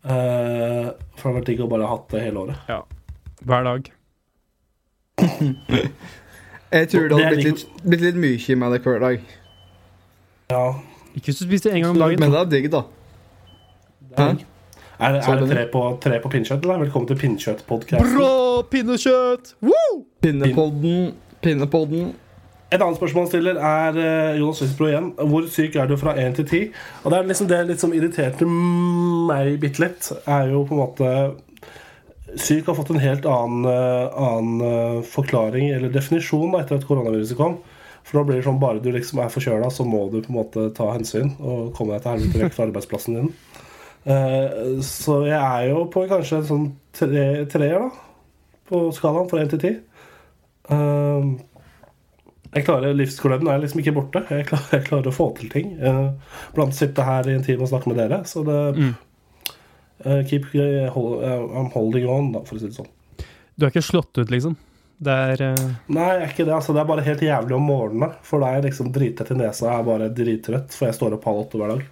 [0.01, 2.61] Uh, for det har vært digg å bare ha hatt det hele året.
[2.71, 2.79] Ja.
[3.45, 3.91] Hver dag.
[6.71, 9.27] Jeg tror det er hadde blitt litt, blitt litt mye med det hver dag.
[10.53, 10.63] Ja,
[11.15, 12.19] Ikke hvis du spiser en gang om dagen.
[12.23, 12.81] Men det er digg, da.
[14.11, 14.35] det er,
[14.99, 16.81] er, det- er det tre på, tre på pinnekjøtt, eller?
[16.85, 18.15] Velkommen til Pinnekjøtt-podkasten.
[18.17, 19.55] Bra pinnekjøtt!
[19.65, 20.01] Woo!
[20.23, 21.13] Pinnepodden.
[21.41, 22.11] Pinnepodden.
[22.71, 25.09] Et annet spørsmål han stiller er eh, Jonas Winsbro igjen.
[25.27, 26.61] Hvor syk er du fra 1 til 10?
[27.03, 30.83] Og det er liksom det litt som irriterte meg bitte litt, er jo på en
[30.85, 31.09] måte
[32.39, 36.85] Syk har fått en helt annen, eh, annen eh, forklaring eller definisjon da, etter at
[36.87, 37.57] koronaviruset kom.
[38.03, 40.39] For nå blir det sånn bare du liksom er forkjøla, så må du på en
[40.39, 43.29] måte ta hensyn og komme deg til helvete vekk fra arbeidsplassen din.
[44.05, 46.65] Eh, så jeg er jo på kanskje en sånn
[46.97, 47.91] tre- treer, da,
[48.71, 49.79] på skalaen fra 1 til 10.
[50.71, 51.29] Eh,
[52.51, 54.25] jeg klarer Livsgleden er liksom ikke borte.
[54.29, 55.69] Jeg klarer, jeg klarer å få til ting.
[55.79, 56.09] Uh,
[56.51, 58.23] blant annet sitte her i en time og snakke med dere.
[58.27, 58.95] Så det Mm.
[60.03, 62.89] eh, Keep eh, hold, eh, I'm holding on, da, for å si det sånn.
[63.55, 64.57] Du er ikke slått ut, liksom?
[65.01, 65.61] Det er uh...
[65.89, 66.53] Nei, er ikke det.
[66.53, 68.11] altså Det er bare helt jævlig om morgenene.
[68.25, 71.17] For da er jeg liksom drittett i nesa og er bare drittrøtt, for jeg står
[71.17, 71.87] opp halv åtte hver dag.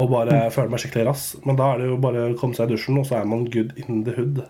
[0.00, 1.28] Og bare føler meg skikkelig rass.
[1.46, 3.46] Men da er det jo bare å komme seg i dusjen, og så er man
[3.50, 4.42] good in the hood.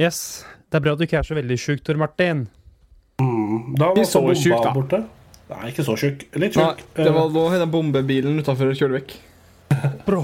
[0.00, 0.20] Yes.
[0.70, 2.44] Det er bra at du ikke er så veldig sjuk, Tor Martin.
[3.20, 3.74] Mm.
[3.76, 4.74] Da var Ikke så bomba da.
[4.74, 5.02] borte.
[5.50, 6.22] Nei, ikke så sjuk.
[6.38, 9.16] Litt Nei, det var da den bombebilen utafor kjørte vekk.
[10.06, 10.22] Bra.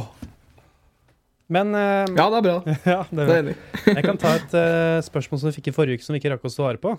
[1.52, 2.56] Men uh, Ja, det er bra.
[2.94, 3.56] ja, det Det er enig.
[3.86, 6.32] Jeg kan ta et uh, spørsmål som vi fikk i forrige uke, som vi ikke
[6.34, 6.96] rakk å svare på.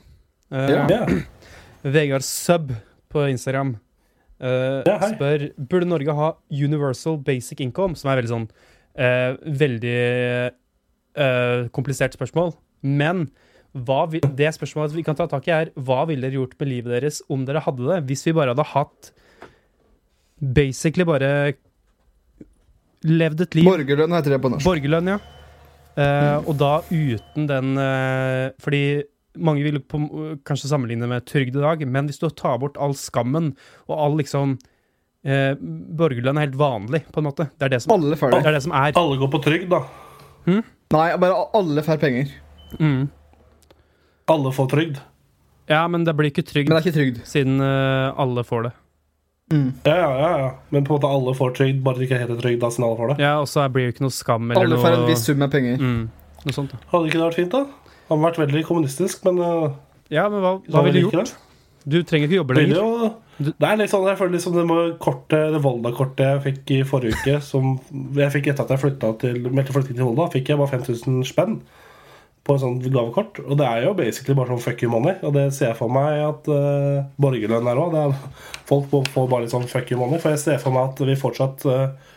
[0.54, 1.08] Uh, Ja.
[1.88, 2.72] Vegard Sub
[3.14, 3.76] på Instagram
[4.42, 8.48] eh, Ja, spør Burde Norge ha universal basic income, som er veldig sånn
[8.98, 9.94] eh, Veldig
[11.18, 12.56] eh, komplisert spørsmål.
[12.82, 13.28] Men
[13.78, 16.72] hva vil, det spørsmålet vi kan ta tak i, er hva ville dere gjort med
[16.72, 18.02] livet deres om dere hadde det?
[18.10, 19.12] Hvis vi bare hadde hatt
[20.38, 21.30] basically bare
[23.06, 24.66] levd et liv Borgerlønn heter det på norsk.
[24.66, 25.18] Borgerlønn, ja.
[25.98, 29.04] Eh, Og da uten den uh, Fordi
[29.38, 30.00] mange vil på,
[30.46, 33.52] kanskje sammenligne med trygd i dag, men hvis du tar bort all skammen
[33.86, 34.56] og all liksom
[35.26, 37.46] eh, Borgerlønn er helt vanlig, på en måte.
[37.54, 38.48] Det er det som, Alle får det det.
[38.50, 38.96] er, det som er.
[38.98, 39.84] Alle går på trygd, da.
[40.48, 42.34] Nei, bare alle får penger.
[42.80, 43.06] Mm.
[44.34, 44.98] Alle får trygd.
[45.70, 47.22] Ja, men det blir ikke trygd, Men det er ikke trygd.
[47.30, 48.74] siden alle får det.
[49.52, 50.48] Ja, ja, ja, ja.
[50.76, 53.14] Men på en måte alle får trygd, bare det ikke heter trygd, da, alle får
[53.14, 53.18] det.
[53.24, 55.38] Ja, og så blir det ikke noe skam eller Alle noe får en viss sum
[55.40, 55.78] med penger.
[55.80, 56.02] mm,
[56.48, 56.74] Noe sånt.
[56.74, 56.80] da.
[56.92, 57.94] Hadde ikke det vært fint, da?
[58.10, 59.70] Hadde vært veldig kommunistisk, men uh,
[60.12, 61.36] Ja, men hva, hva ville du ikke gjort?
[61.88, 62.84] Du trenger ikke jobbe Det lenger.
[62.84, 66.72] jo Det er litt sånn, jeg føler liksom det med kortet, det Volda-kortet jeg fikk
[66.76, 67.78] i forrige uke som
[68.18, 71.22] Jeg fikk etter at jeg flytta til, meldte flytting til Volda, fikk jeg bare 5000
[71.30, 71.62] spenn
[72.48, 73.42] på en sånn gavekort.
[73.44, 75.18] Og det er jo basically bare sånn fuck you money.
[75.28, 77.98] Og det ser jeg for meg at uh, borgerlønn er òg.
[78.70, 80.22] Folk får bare litt sånn fuck you money.
[80.24, 82.14] For jeg ser for meg at vi fortsatt uh,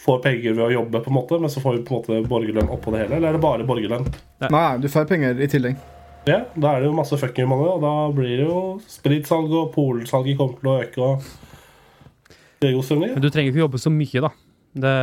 [0.00, 2.28] får penger ved å jobbe, på en måte, men så får vi på en måte
[2.28, 3.16] borgerlønn oppå det hele.
[3.18, 4.06] Eller er det bare borgerlønn?
[4.46, 5.80] Nei, du får penger i tillegg.
[6.28, 9.72] Ja, da er det jo masse fucking money, og da blir det jo spritsalg og
[9.74, 11.08] polsalget kommer til å øke.
[11.08, 13.14] og Det er jo stemning.
[13.16, 14.32] Men du trenger ikke jobbe så mye, da.
[14.70, 14.94] Det,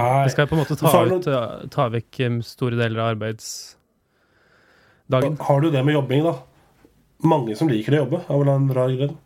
[0.00, 1.26] det skal på en måte ta, ut,
[1.74, 3.10] ta vekk um, store deler av
[5.18, 5.46] arbeidsdagen.
[5.46, 6.34] Har du det med jobbing, da?
[7.22, 9.16] Mange som liker å jobbe, av en eller annen rar grunn.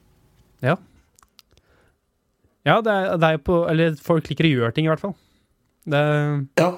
[2.67, 5.15] Ja, det er, det er på Eller folk liker å gjøre ting, i hvert fall.
[5.87, 6.01] Det,
[6.59, 6.71] Ja.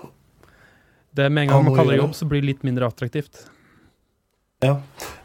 [1.17, 3.47] det Med en gang man kaller det jobb, så blir det litt mindre attraktivt.
[4.61, 4.75] ja.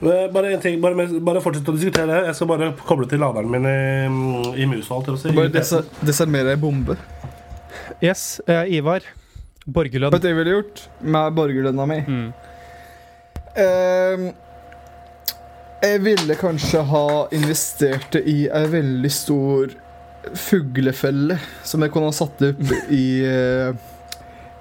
[0.02, 2.26] Eh, Bare en ting, bare, bare fortsett å diskutere det.
[2.28, 5.02] Jeg skal bare koble til laderen min i, i musa.
[5.18, 5.32] si.
[5.36, 6.98] Bare desa- desarmere ei bombe.
[8.02, 9.02] Yes, eh, Ivar.
[9.66, 10.12] Borgerlønn.
[10.12, 12.00] Vet du hva jeg ville gjort med borgerlønna mi?
[12.02, 12.34] Mm.
[13.54, 14.32] Ehm,
[15.84, 19.74] jeg ville kanskje ha investert det i ei veldig stor
[20.40, 21.38] fuglefelle
[21.68, 22.64] som jeg kunne ha satt opp
[23.02, 23.76] i, eh,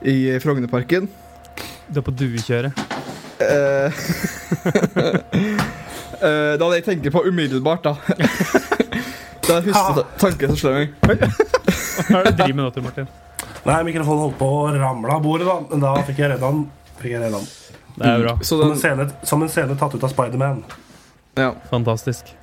[0.03, 1.09] i Frognerparken.
[1.89, 2.83] Du er på duekjøret.
[3.43, 3.89] Eh,
[6.21, 7.97] eh, det hadde jeg tenkt på umiddelbart, da.
[9.47, 11.27] det er første tanken som slår meg.
[12.11, 13.11] Hva er det du driver med nå, Tor Martin?
[13.63, 15.61] Nei, mikrofonen holdt på å ramle av bordet, da.
[15.71, 16.65] Men da fikk jeg redda den.
[16.99, 17.51] Fikk jeg redda den.
[17.97, 18.37] Det er bra.
[18.41, 20.63] Så Som, en scene, som en scene tatt ut av Spiderman.
[21.39, 21.53] ja.
[21.71, 22.35] Fantastisk.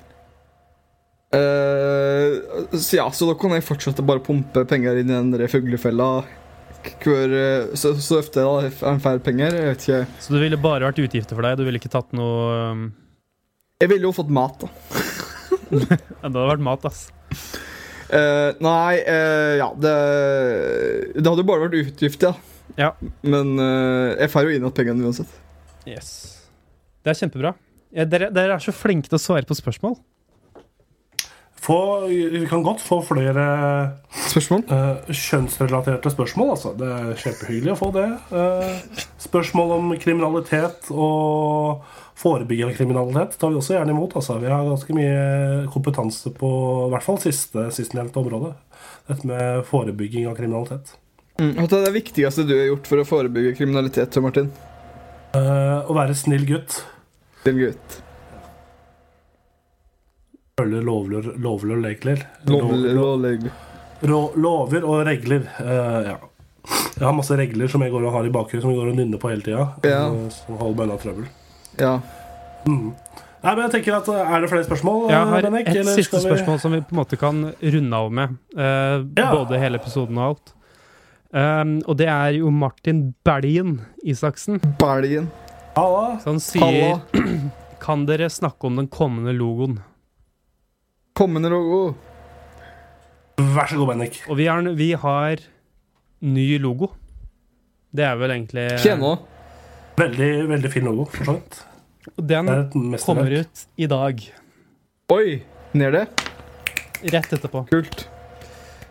[1.30, 2.42] Uh,
[2.74, 6.24] så ja, så da kan jeg fortsette bare pumpe penger inn i den der fuglefella.
[7.04, 9.54] Hver, eh, så, så ofte da en færre penger.
[9.54, 10.00] Jeg vet ikke.
[10.24, 11.60] Så det ville bare vært utgifter for deg?
[11.60, 12.86] Du ville ikke tatt noe um,
[13.84, 14.70] Jeg ville jo fått mat, da.
[15.70, 17.10] Det hadde vært mat, ass.
[18.10, 19.92] Uh, nei, uh, ja Det,
[21.14, 22.49] det hadde jo bare vært utgifter, ja.
[22.78, 22.94] Ja.
[23.22, 25.34] Men uh, jeg får jo inn igjen pengene uansett.
[25.90, 26.12] Yes.
[27.04, 27.56] Det er kjempebra.
[27.96, 29.98] Ja, dere, dere er så flinke til å svare på spørsmål.
[31.60, 33.44] Få, vi kan godt få flere
[34.30, 34.62] Spørsmål?
[34.70, 36.72] Uh, kjønnsrelaterte spørsmål, altså.
[36.78, 38.06] Det er kjempehyggelig å få det.
[38.32, 41.84] Uh, spørsmål om kriminalitet og
[42.20, 44.16] forebygging av kriminalitet tar vi også gjerne imot.
[44.16, 44.38] Altså.
[44.40, 46.50] Vi har ganske mye kompetanse på
[46.88, 48.54] i hvert fall siste, sistnevnte område.
[49.10, 50.96] Dette med forebygging av kriminalitet.
[51.40, 51.54] Mm.
[51.56, 54.50] Hva er det viktigste du har gjort for å forebygge kriminalitet, Martin?
[55.36, 56.82] Uh, å være snill gutt.
[57.44, 58.00] Snill gutt.
[60.60, 62.26] Følge lover, lover og regler.
[62.50, 63.52] Lovlig,
[64.10, 65.46] Lo- Lover og regler.
[65.60, 66.18] Uh, ja.
[67.00, 68.98] Jeg har masse regler som jeg går og har i bakgrunnen, som jeg går og
[69.00, 69.70] nynner på hele tida.
[69.88, 70.02] Ja.
[70.36, 71.30] Som holder meg unna trøbbel.
[71.80, 71.94] Ja.
[72.68, 72.90] Mm.
[73.40, 75.06] Nei, men jeg tenker at eh, Er det flere spørsmål?
[75.14, 77.96] Jeg har Benek, et eller siste vi- spørsmål som vi på en måte kan runde
[78.04, 78.34] av med.
[78.52, 79.30] Uh, Ja.
[79.32, 80.52] Både hele episoden og alt.
[81.30, 84.58] Um, og det er jo Martin Bælgen Isaksen.
[84.82, 85.28] Bælgen.
[85.78, 86.16] Halla.
[86.24, 87.30] Så han sier Halla.
[87.84, 89.78] Kan dere snakke om den kommende logoen?
[91.16, 91.94] Kommende logo.
[93.40, 94.20] Vær så god, Bennik.
[94.28, 95.46] Og vi har, vi har
[96.20, 96.90] ny logo.
[97.96, 99.00] Det er vel egentlig Kjenne.
[99.00, 99.16] nå.
[100.00, 101.62] Veldig, veldig fin logo, for så vidt.
[102.30, 102.68] Den er
[103.06, 104.22] kommer ut i dag.
[105.14, 105.42] Oi!
[105.78, 106.06] Ned det.
[107.14, 107.66] Rett etterpå.
[107.72, 108.08] Kult.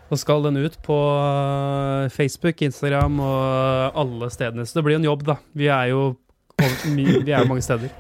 [0.09, 4.65] Så skal den ut på øh, Facebook, Instagram og alle stedene.
[4.65, 5.37] Så det blir en jobb, da.
[5.53, 6.15] Vi er jo
[6.59, 7.93] vi er mange steder.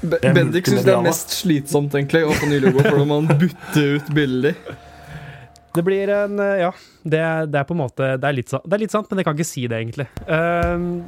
[0.00, 3.08] Be er Bendik syns det er mest slitsomt egentlig å få ny logo, for når
[3.10, 4.54] man bytter ut bilder.
[5.74, 6.70] Det blir en øh, Ja,
[7.04, 7.20] det,
[7.52, 9.28] det er på en måte Det er litt, sant, det er litt sant, men jeg
[9.28, 10.08] kan ikke si det, egentlig.
[10.26, 11.04] Uh,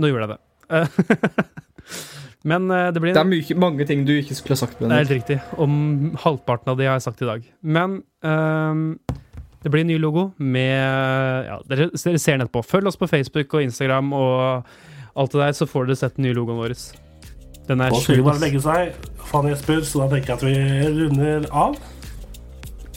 [0.00, 0.38] nå gjorde jeg det.
[0.70, 1.50] Uh,
[2.52, 4.78] men uh, det blir Det er mye, mange ting du ikke skulle ha sagt.
[4.80, 5.40] Det er helt riktig.
[5.60, 5.74] Om
[6.22, 7.44] halvparten av det jeg har sagt i dag.
[7.60, 8.86] Men ehm,
[9.62, 12.62] det blir en ny logo med ja, dere, ser den etterpå.
[12.64, 14.66] Følg oss på Facebook og Instagram og
[15.14, 16.74] alt det der, så får dere sett den nye logoen vår.
[17.68, 18.94] Den er vi bare legge seg.
[19.30, 21.76] Faen, Jesper, så da tenker jeg at vi runder av.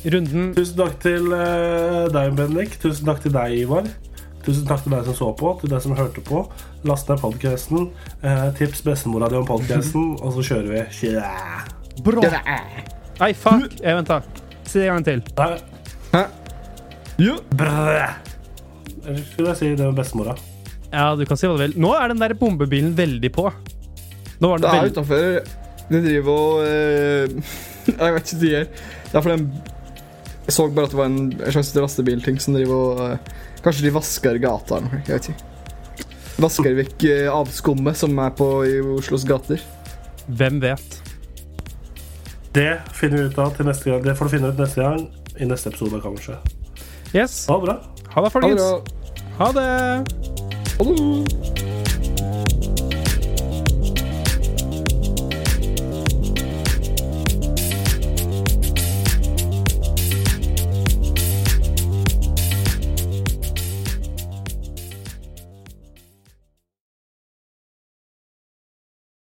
[0.04, 2.78] Runden Tusen takk til eh, deg, Bendik.
[2.82, 3.88] Tusen takk til deg, Ivar.
[4.44, 6.44] Tusen takk til deg som så på, til deg som hørte på.
[6.88, 7.92] Last ned podkasten.
[8.60, 10.86] tips bestemora di om podkasten, og så kjører vi.
[11.00, 11.28] Tja.
[12.04, 12.32] Bra!
[13.20, 13.68] Nei, fuck!
[13.80, 14.24] Jeg vent, da.
[14.68, 15.28] Si det en gang til.
[16.14, 16.26] Hæ?
[17.22, 17.36] Ja.
[17.54, 18.16] Brr.
[19.04, 20.36] Eller skulle jeg si det med bestemora?
[20.94, 21.76] Ja, du kan si hva du vil.
[21.82, 23.48] Nå er den der bombebilen veldig på.
[24.40, 24.98] Nå var den Det er veld...
[24.98, 25.62] utafor.
[25.90, 27.54] De driver og eh,
[28.00, 28.68] Jeg vet ikke hva de gjør.
[29.04, 29.72] Det er fordi de
[30.44, 33.34] Jeg så bare at det var en, en slags lastebilting som driver og eh,
[33.64, 35.02] Kanskje de vasker gata eller noe.
[35.08, 35.50] Jeg vet ikke.
[36.44, 39.62] Vasker vekk eh, avskummet som er på i Oslos gater.
[40.28, 41.00] Hvem vet?
[42.56, 44.04] Det finner vi ut av til neste gang.
[44.06, 45.08] Det får du finne ut neste gang
[45.40, 46.36] i neste episode, kanskje.
[47.14, 47.48] Yes.
[47.48, 47.74] Ha det bra.
[47.74, 48.62] Ha det, Ha det folkens.
[49.38, 49.64] Ha det.
[50.78, 51.53] Ha det.